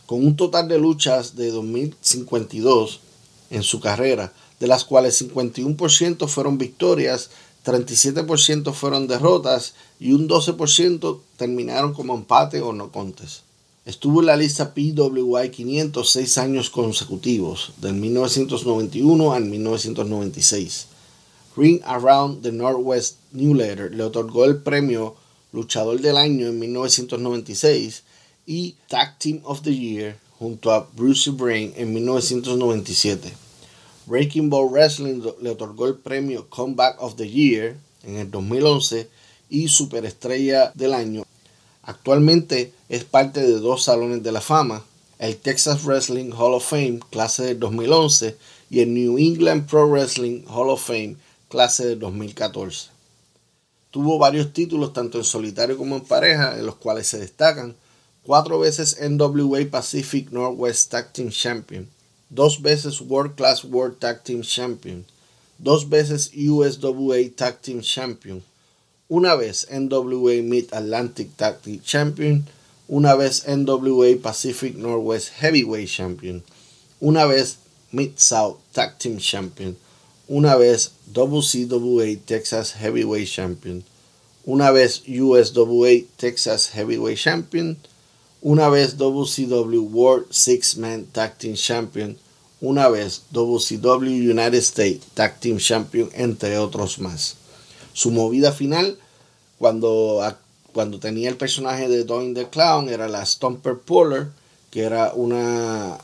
Con 0.06 0.26
un 0.26 0.38
total 0.38 0.70
de 0.70 0.78
luchas 0.78 1.36
de 1.36 1.52
2052 1.52 3.02
en 3.50 3.64
su 3.64 3.82
carrera, 3.82 4.32
de 4.60 4.68
las 4.68 4.86
cuales 4.86 5.22
51% 5.22 6.28
fueron 6.28 6.58
victorias, 6.58 7.32
37% 7.66 8.72
fueron 8.72 9.08
derrotas 9.08 9.74
y 10.00 10.14
un 10.14 10.30
12% 10.30 11.20
terminaron 11.36 11.94
como 11.94 12.16
empate 12.16 12.62
o 12.62 12.72
no 12.72 12.92
contes. 12.92 13.42
Estuvo 13.84 14.20
en 14.22 14.28
la 14.28 14.38
lista 14.38 14.74
PWI 14.74 15.50
506 15.50 16.38
años 16.38 16.70
consecutivos, 16.70 17.72
del 17.82 17.96
1991 17.96 19.34
al 19.34 19.46
1996. 19.46 20.88
Ring 21.58 21.82
Around 21.86 22.44
the 22.44 22.52
Northwest 22.52 23.18
Newsletter 23.34 23.92
le 23.92 24.04
otorgó 24.04 24.46
el 24.46 24.62
premio 24.62 25.16
Luchador 25.52 26.00
del 26.00 26.18
Año 26.18 26.48
en 26.48 26.60
1996 26.60 28.04
y 28.46 28.76
Tag 28.88 29.18
Team 29.20 29.42
of 29.44 29.64
the 29.64 29.76
Year 29.76 30.18
junto 30.40 30.72
a 30.72 30.88
Bruce 30.96 31.32
Brain 31.32 31.74
en 31.76 31.94
1997. 31.94 33.34
Breaking 34.06 34.50
Ball 34.50 34.70
Wrestling 34.70 35.22
le 35.42 35.50
otorgó 35.50 35.88
el 35.88 35.96
premio 35.96 36.48
Comeback 36.50 37.02
of 37.02 37.16
the 37.16 37.30
Year 37.30 37.76
en 38.04 38.18
el 38.18 38.32
2011 38.32 39.10
y 39.50 39.68
Superestrella 39.68 40.72
del 40.76 40.94
Año 40.94 41.24
Actualmente 41.88 42.74
es 42.90 43.06
parte 43.06 43.42
de 43.42 43.62
dos 43.62 43.84
salones 43.84 44.22
de 44.22 44.34
la 44.34 44.42
fama, 44.42 44.84
el 45.20 45.38
Texas 45.38 45.86
Wrestling 45.86 46.32
Hall 46.34 46.54
of 46.54 46.70
Fame 46.70 47.00
clase 47.10 47.44
de 47.44 47.56
2011 47.56 48.36
y 48.70 48.82
el 48.82 48.94
New 48.94 49.18
England 49.18 49.70
Pro 49.70 49.88
Wrestling 49.90 50.44
Hall 50.50 50.70
of 50.70 50.86
Fame 50.86 51.16
clase 51.50 51.86
de 51.86 51.96
2014. 51.96 52.90
Tuvo 53.92 54.20
varios 54.20 54.54
títulos 54.54 54.94
tanto 54.94 55.18
en 55.18 55.24
solitario 55.24 55.78
como 55.78 55.96
en 55.96 56.04
pareja, 56.04 56.58
en 56.58 56.66
los 56.66 56.76
cuales 56.76 57.08
se 57.08 57.20
destacan 57.20 57.76
cuatro 58.24 58.60
veces 58.60 58.98
NWA 59.02 59.70
Pacific 59.72 60.32
Northwest 60.32 60.92
Tag 60.92 61.14
Team 61.14 61.30
Champion, 61.30 61.88
dos 62.30 62.62
veces 62.62 63.00
World 63.00 63.36
Class 63.36 63.64
World 63.64 64.00
Tag 64.00 64.24
Team 64.24 64.42
Champion, 64.42 65.06
dos 65.58 65.88
veces 65.88 66.32
USWA 66.36 67.18
Tag 67.36 67.62
Team 67.62 67.82
Champion, 67.82 68.44
una 69.08 69.36
vez 69.36 69.68
NWA 69.72 70.42
Mid 70.44 70.74
Atlantic 70.74 71.36
Tag 71.38 71.62
Team 71.62 71.82
Champion, 71.82 72.46
una 72.90 73.16
vez 73.16 73.46
NWA 73.48 74.18
Pacific 74.22 74.76
Northwest 74.76 75.30
Heavyweight 75.40 75.90
Champion, 75.90 76.44
una 77.00 77.26
vez 77.26 77.60
Mid 77.92 78.12
South 78.18 78.58
Tag 78.74 78.98
Team 78.98 79.18
Champion, 79.18 79.78
una 80.28 80.56
vez 80.56 80.92
WCWA 81.14 82.18
Texas 82.26 82.74
Heavyweight 82.74 83.30
Champion, 83.30 83.84
una 84.46 84.72
vez 84.72 85.04
USWA 85.08 86.06
Texas 86.18 86.70
Heavyweight 86.70 87.20
Champion, 87.20 87.78
una 88.42 88.70
vez 88.70 88.98
WCW 88.98 89.90
World 89.92 90.28
Six 90.32 90.78
Man 90.78 91.06
Tag 91.12 91.38
Team 91.38 91.56
Champion, 91.56 92.18
una 92.62 92.90
vez 92.90 93.24
WCW 93.32 94.32
United 94.32 94.60
States 94.60 95.06
Tag 95.14 95.40
Team 95.40 95.58
Champion, 95.58 96.10
entre 96.14 96.58
otros 96.58 97.00
más. 97.00 97.36
Su 97.94 98.12
movida 98.12 98.52
final, 98.52 98.98
cuando, 99.58 100.22
cuando 100.74 101.00
tenía 101.00 101.30
el 101.30 101.38
personaje 101.38 101.88
de 101.88 102.04
Doing 102.04 102.34
the 102.36 102.50
Clown, 102.50 102.90
era 102.90 103.08
la 103.08 103.26
Stomper 103.26 103.78
Puller, 103.78 104.28
que 104.72 104.84
era 104.84 105.14
una 105.14 105.98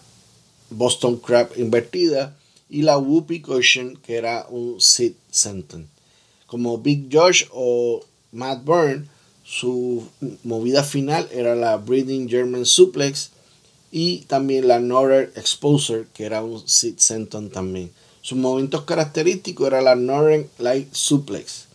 Boston 0.70 1.18
Crab 1.18 1.52
invertida, 1.58 2.36
y 2.74 2.82
la 2.82 2.98
Whoopi 2.98 3.40
Cushion, 3.42 3.96
que 3.98 4.16
era 4.16 4.48
un 4.50 4.82
Sit 4.82 5.16
Senton. 5.30 5.88
Como 6.48 6.80
Big 6.80 7.08
Josh 7.12 7.46
o 7.52 8.04
Matt 8.32 8.66
Byrne, 8.66 9.08
su 9.46 10.08
movida 10.44 10.84
final 10.84 11.30
era 11.32 11.56
la 11.56 11.78
Breathing 11.78 12.28
German 12.28 12.66
Suplex 12.66 13.30
y 13.92 14.22
también 14.22 14.68
la 14.68 14.80
Northern 14.80 15.32
Exposer, 15.36 16.08
que 16.16 16.26
era 16.26 16.44
un 16.44 16.68
Sit 16.68 16.98
Senton 16.98 17.52
también. 17.52 17.92
Sus 18.24 18.40
movimientos 18.40 18.86
característicos 18.86 19.68
era 19.68 19.82
la 19.82 19.96
Northern 19.96 20.50
Light 20.58 20.92
Suplex. 20.94 21.66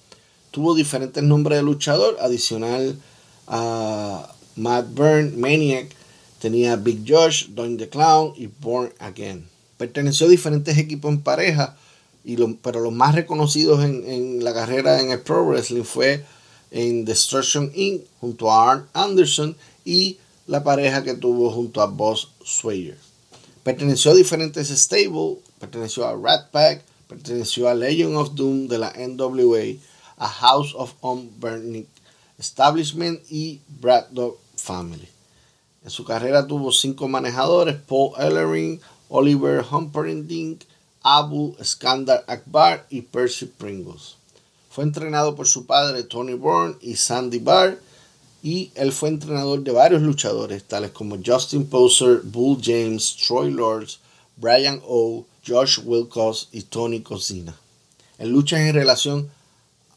Tuvo 0.51 0.75
diferentes 0.75 1.23
nombres 1.23 1.59
de 1.59 1.63
luchador, 1.63 2.17
adicional 2.21 2.99
a 3.47 4.35
Matt 4.57 4.89
Byrne, 4.95 5.37
Maniac, 5.37 5.95
tenía 6.41 6.75
Big 6.75 7.05
Josh, 7.07 7.51
Doing 7.51 7.77
the 7.77 7.89
Clown 7.89 8.33
y 8.37 8.49
Born 8.49 8.93
Again. 8.99 9.47
Perteneció 9.79 10.27
a 10.27 10.31
diferentes 10.31 10.77
equipos 10.77 11.11
en 11.11 11.23
pareja, 11.23 11.77
y 12.25 12.37
pero 12.63 12.81
los 12.81 12.93
más 12.93 13.15
reconocidos 13.15 13.83
en, 13.83 14.07
en 14.07 14.45
la 14.45 14.53
carrera 14.53 15.01
en 15.01 15.11
el 15.11 15.21
Pro 15.21 15.47
Wrestling 15.47 15.85
fue 15.85 16.25
en 16.71 17.05
Destruction 17.07 17.73
Inc. 17.75 18.03
junto 18.21 18.53
a 18.53 18.71
Arn 18.71 18.89
Anderson 18.93 19.57
y 19.85 20.19
la 20.47 20.63
pareja 20.63 21.03
que 21.03 21.15
tuvo 21.15 21.51
junto 21.51 21.81
a 21.81 21.87
Boss 21.87 22.29
Swayer. 22.45 22.99
Perteneció 23.63 24.11
a 24.11 24.15
diferentes 24.15 24.69
stables, 24.69 25.39
perteneció 25.59 26.07
a 26.07 26.17
Rat 26.17 26.51
Pack, 26.51 26.83
perteneció 27.07 27.69
a 27.69 27.75
Legend 27.75 28.17
of 28.17 28.35
Doom 28.35 28.69
de 28.69 28.79
la 28.79 28.93
NWA, 28.93 29.79
a 30.17 30.29
House 30.29 30.75
of 30.75 30.95
Unburning 31.01 31.87
Establishment 32.39 33.21
y 33.31 33.61
Brad 33.81 34.07
Dog 34.11 34.39
Family. 34.57 35.09
En 35.85 35.91
su 35.91 36.05
carrera 36.05 36.47
tuvo 36.47 36.73
cinco 36.73 37.09
manejadores, 37.09 37.77
Paul 37.77 38.13
Ellering, 38.19 38.81
Oliver 39.09 39.65
Humperdinck, 39.71 40.65
Abu 41.03 41.55
Skandar 41.63 42.25
Akbar 42.27 42.87
y 42.91 43.03
Percy 43.03 43.47
Pringles. 43.47 44.17
Fue 44.71 44.85
entrenado 44.85 45.35
por 45.35 45.47
su 45.47 45.67
padre 45.67 46.03
Tony 46.03 46.35
Bourne 46.35 46.77
y 46.81 46.97
Sandy 46.97 47.39
Barr 47.39 47.81
y 48.43 48.71
él 48.75 48.93
fue 48.93 49.09
entrenador 49.09 49.63
de 49.63 49.73
varios 49.73 50.03
luchadores 50.03 50.65
tales 50.65 50.93
como 50.93 51.19
Justin 51.25 51.67
Poser, 51.67 52.21
Bull 52.23 52.59
James, 52.63 53.17
Troy 53.17 53.51
Lords, 53.51 53.99
Brian 54.37 54.81
O, 54.87 55.25
Josh 55.47 55.81
Wilcox 55.85 56.49
y 56.53 56.63
Tony 56.63 57.01
Cosina. 57.01 57.57
En 58.19 58.31
luchas 58.31 58.61
en 58.61 58.75
relación 58.75 59.31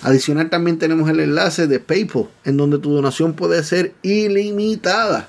Adicional 0.00 0.48
también 0.48 0.78
tenemos 0.78 1.10
el 1.10 1.18
enlace 1.18 1.66
de 1.66 1.80
PayPal, 1.80 2.28
en 2.44 2.56
donde 2.56 2.78
tu 2.78 2.94
donación 2.94 3.32
puede 3.32 3.64
ser 3.64 3.94
ilimitada. 4.02 5.28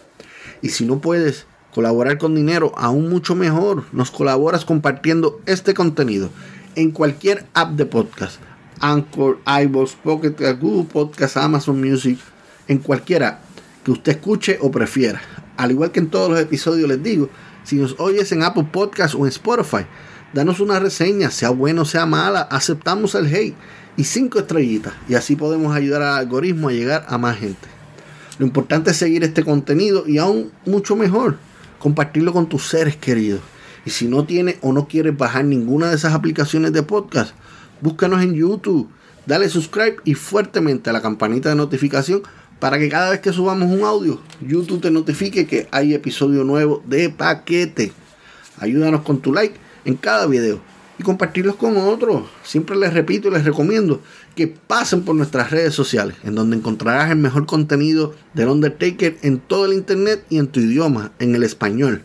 Y 0.62 0.70
si 0.70 0.86
no 0.86 1.02
puedes 1.02 1.48
colaborar 1.74 2.20
con 2.20 2.36
dinero, 2.36 2.72
aún 2.78 3.10
mucho 3.10 3.34
mejor, 3.34 3.86
nos 3.92 4.12
colaboras 4.12 4.64
compartiendo 4.64 5.42
este 5.48 5.74
contenido 5.74 6.30
en 6.76 6.92
cualquier 6.92 7.48
app 7.56 7.72
de 7.72 7.88
podcast. 7.88 8.40
Anchor, 8.80 9.40
iVoox, 9.64 9.96
Pocket, 9.96 10.36
Google 10.62 10.84
Podcast, 10.84 11.38
Amazon 11.38 11.82
Music, 11.82 12.20
en 12.68 12.78
cualquiera 12.78 13.40
que 13.84 13.90
usted 13.90 14.12
escuche 14.12 14.60
o 14.62 14.70
prefiera 14.70 15.20
al 15.58 15.72
igual 15.72 15.92
que 15.92 16.00
en 16.00 16.10
todos 16.10 16.30
los 16.30 16.40
episodios 16.40 16.88
les 16.88 17.02
digo, 17.02 17.30
si 17.64 17.78
nos 17.78 17.96
oyes 18.00 18.32
en 18.32 18.44
Apple 18.44 18.68
Podcast 18.72 19.16
o 19.16 19.20
en 19.20 19.28
Spotify, 19.28 19.86
danos 20.34 20.60
una 20.60 20.80
reseña, 20.80 21.32
sea 21.32 21.50
buena 21.50 21.82
o 21.82 21.86
sea 21.86 22.06
mala, 22.06 22.42
aceptamos 22.42 23.16
el 23.16 23.34
hate 23.34 23.56
y 23.98 24.04
cinco 24.04 24.40
estrellitas 24.40 24.94
y 25.08 25.16
así 25.16 25.36
podemos 25.36 25.76
ayudar 25.76 26.02
al 26.02 26.18
algoritmo 26.18 26.70
a 26.70 26.74
llegar 26.74 27.06
a 27.08 27.18
más 27.18 27.38
gente. 27.38 27.68
Lo 28.38 28.46
importante 28.46 28.92
es 28.92 28.98
seguir 28.98 29.24
este 29.24 29.44
contenido 29.44 30.06
y 30.08 30.18
aún 30.18 30.52
mucho 30.66 30.96
mejor, 30.96 31.38
compartirlo 31.80 32.34
con 32.34 32.50
tus 32.50 32.68
seres 32.68 32.98
queridos. 32.98 33.42
Y 33.86 33.92
si 33.92 34.08
no 34.08 34.26
tienes 34.26 34.58
o 34.62 34.74
no 34.74 34.88
quieres 34.88 35.18
bajar 35.18 35.46
ninguna 35.46 35.90
de 35.90 35.96
esas 35.96 36.14
aplicaciones 36.14 36.74
de 36.74 36.84
podcast, 36.84 37.34
búscanos 37.82 38.22
en 38.22 38.34
YouTube, 38.34 38.90
dale 39.26 39.48
subscribe 39.48 39.98
y 40.04 40.16
fuertemente 40.16 40.90
a 40.90 40.94
la 40.94 41.02
campanita 41.02 41.50
de 41.50 41.56
notificación 41.56 42.24
para 42.60 42.80
que 42.80 42.90
cada 42.90 43.12
vez 43.12 43.20
que 43.20 43.34
subamos 43.34 43.70
un 43.70 43.84
audio, 43.84 44.22
YouTube 44.42 44.82
te 44.82 44.92
notifique 44.92 45.46
que 45.46 45.68
hay 45.72 45.94
episodio 45.94 46.44
nuevo 46.44 46.82
de 46.86 47.10
paquete. 47.10 47.92
Ayúdanos 48.58 49.02
con 49.02 49.22
tu 49.22 49.34
like 49.34 49.56
en 49.84 49.96
cada 49.96 50.26
video 50.26 50.62
y 50.98 51.04
compartirlos 51.04 51.56
con 51.56 51.76
otros. 51.78 52.24
Siempre 52.44 52.76
les 52.78 52.94
repito 52.94 53.28
y 53.28 53.32
les 53.32 53.46
recomiendo 53.46 54.02
que 54.36 54.48
pasen 54.48 55.04
por 55.04 55.16
nuestras 55.16 55.52
redes 55.52 55.74
sociales, 55.74 56.16
en 56.24 56.36
donde 56.36 56.58
encontrarás 56.58 57.12
el 57.12 57.18
mejor 57.18 57.46
contenido 57.46 58.14
del 58.34 58.50
Undertaker 58.50 59.18
en 59.22 59.40
todo 59.40 59.66
el 59.66 59.74
internet 59.74 60.26
y 60.30 60.38
en 60.38 60.48
tu 60.48 60.60
idioma, 60.60 61.12
en 61.20 61.36
el 61.36 61.44
español. 61.44 62.04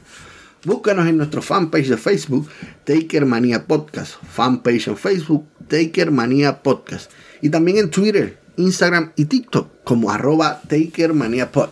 Búscanos 0.65 1.07
en 1.09 1.17
nuestro 1.17 1.41
fanpage 1.41 1.89
de 1.89 1.97
Facebook, 1.97 2.47
Taker 2.85 3.25
Manía 3.25 3.67
Podcast. 3.67 4.17
Fanpage 4.31 4.89
en 4.89 4.97
Facebook, 4.97 5.47
Taker 5.69 6.11
Manía 6.11 6.63
Podcast. 6.63 7.11
Y 7.41 7.49
también 7.49 7.79
en 7.79 7.91
Twitter, 7.91 8.39
Instagram 8.57 9.13
y 9.17 9.27
TikTok 9.27 9.69
como 9.85 10.11
arroba 10.11 10.63
TakerManiaPod. 10.69 11.69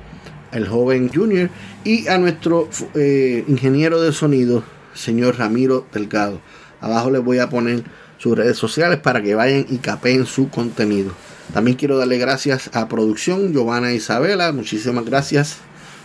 el 0.54 0.66
joven 0.66 1.12
Junior, 1.14 1.50
y 1.84 2.08
a 2.08 2.18
nuestro 2.18 2.70
eh, 2.96 3.44
ingeniero 3.50 4.00
de 4.02 4.14
sonido, 4.14 4.64
señor 4.94 5.38
Ramiro 5.38 5.86
Delgado. 5.92 6.40
Abajo 6.80 7.12
les 7.12 7.22
voy 7.22 7.40
a 7.40 7.50
poner 7.50 7.84
sus 8.20 8.38
redes 8.38 8.58
sociales 8.58 9.00
para 9.00 9.24
que 9.24 9.34
vayan 9.34 9.66
y 9.68 9.78
capeen 9.78 10.28
su 10.28 10.50
contenido. 10.50 11.14
También 11.54 11.76
quiero 11.76 11.98
darle 11.98 12.20
gracias 12.20 12.70
a 12.74 12.88
producción, 12.88 13.52
Giovanna 13.52 13.92
Isabela, 13.92 14.52
muchísimas 14.52 15.04
gracias 15.06 15.58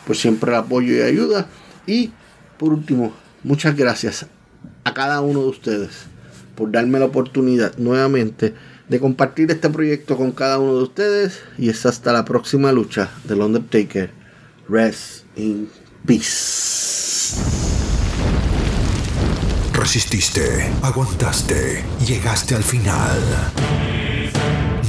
por 0.06 0.16
siempre 0.16 0.50
el 0.50 0.56
apoyo 0.56 0.94
y 0.96 1.02
ayuda. 1.02 1.46
Y 1.86 2.12
por 2.58 2.72
último, 2.72 3.12
muchas 3.42 3.76
gracias 3.76 4.26
a 4.84 4.94
cada 4.94 5.20
uno 5.20 5.42
de 5.42 5.48
ustedes 5.48 5.90
por 6.54 6.70
darme 6.70 6.98
la 6.98 7.06
oportunidad 7.06 7.76
nuevamente 7.76 8.54
de 8.88 9.00
compartir 9.00 9.50
este 9.50 9.70
proyecto 9.70 10.16
con 10.16 10.32
cada 10.32 10.58
uno 10.58 10.76
de 10.76 10.82
ustedes. 10.84 11.40
Y 11.58 11.68
es 11.68 11.84
hasta 11.86 12.12
la 12.12 12.24
próxima 12.24 12.72
lucha 12.72 13.10
del 13.24 13.40
Undertaker. 13.40 14.10
Rest 14.68 15.24
in 15.36 15.68
peace. 16.06 17.63
Resististe, 19.85 20.72
aguantaste, 20.80 21.85
llegaste 22.07 22.55
al 22.55 22.64
final. 22.64 23.20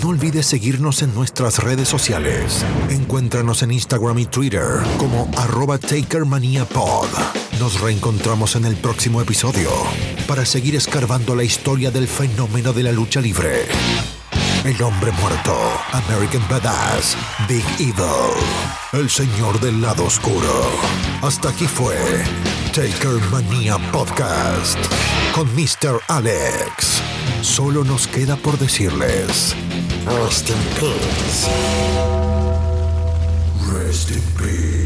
No 0.02 0.08
olvides 0.08 0.46
seguirnos 0.46 1.02
en 1.02 1.14
nuestras 1.14 1.60
redes 1.60 1.90
sociales. 1.90 2.64
Encuéntranos 2.90 3.62
en 3.62 3.72
Instagram 3.72 4.20
y 4.20 4.26
Twitter 4.26 4.64
como 4.98 5.30
arroba 5.36 5.78
TakerManiaPod. 5.80 7.10
Nos 7.60 7.82
reencontramos 7.82 8.56
en 8.56 8.64
el 8.64 8.78
próximo 8.78 9.20
episodio 9.20 9.70
para 10.30 10.46
seguir 10.46 10.78
escarbando 10.78 11.36
la 11.36 11.44
historia 11.44 11.92
del 11.92 12.08
fenómeno 12.08 12.72
de 12.72 12.84
la 12.84 12.94
lucha 12.94 13.20
libre. 13.20 13.66
El 14.66 14.82
hombre 14.82 15.12
muerto, 15.22 15.56
American 15.92 16.42
Badass, 16.50 17.16
Big 17.48 17.64
Evil, 17.78 18.34
el 18.94 19.08
señor 19.12 19.60
del 19.60 19.80
lado 19.80 20.06
oscuro. 20.06 20.72
Hasta 21.22 21.50
aquí 21.50 21.68
fue 21.68 21.96
Taker 22.74 23.22
Mania 23.32 23.78
Podcast 23.92 24.80
con 25.36 25.48
Mr. 25.54 26.02
Alex. 26.08 27.00
Solo 27.44 27.84
nos 27.84 28.08
queda 28.08 28.36
por 28.38 28.58
decirles. 28.58 29.56
Rest 30.08 30.50
in 30.50 30.56
peace. 30.80 31.48
Rest 33.72 34.10
in 34.10 34.22
peace. 34.36 34.85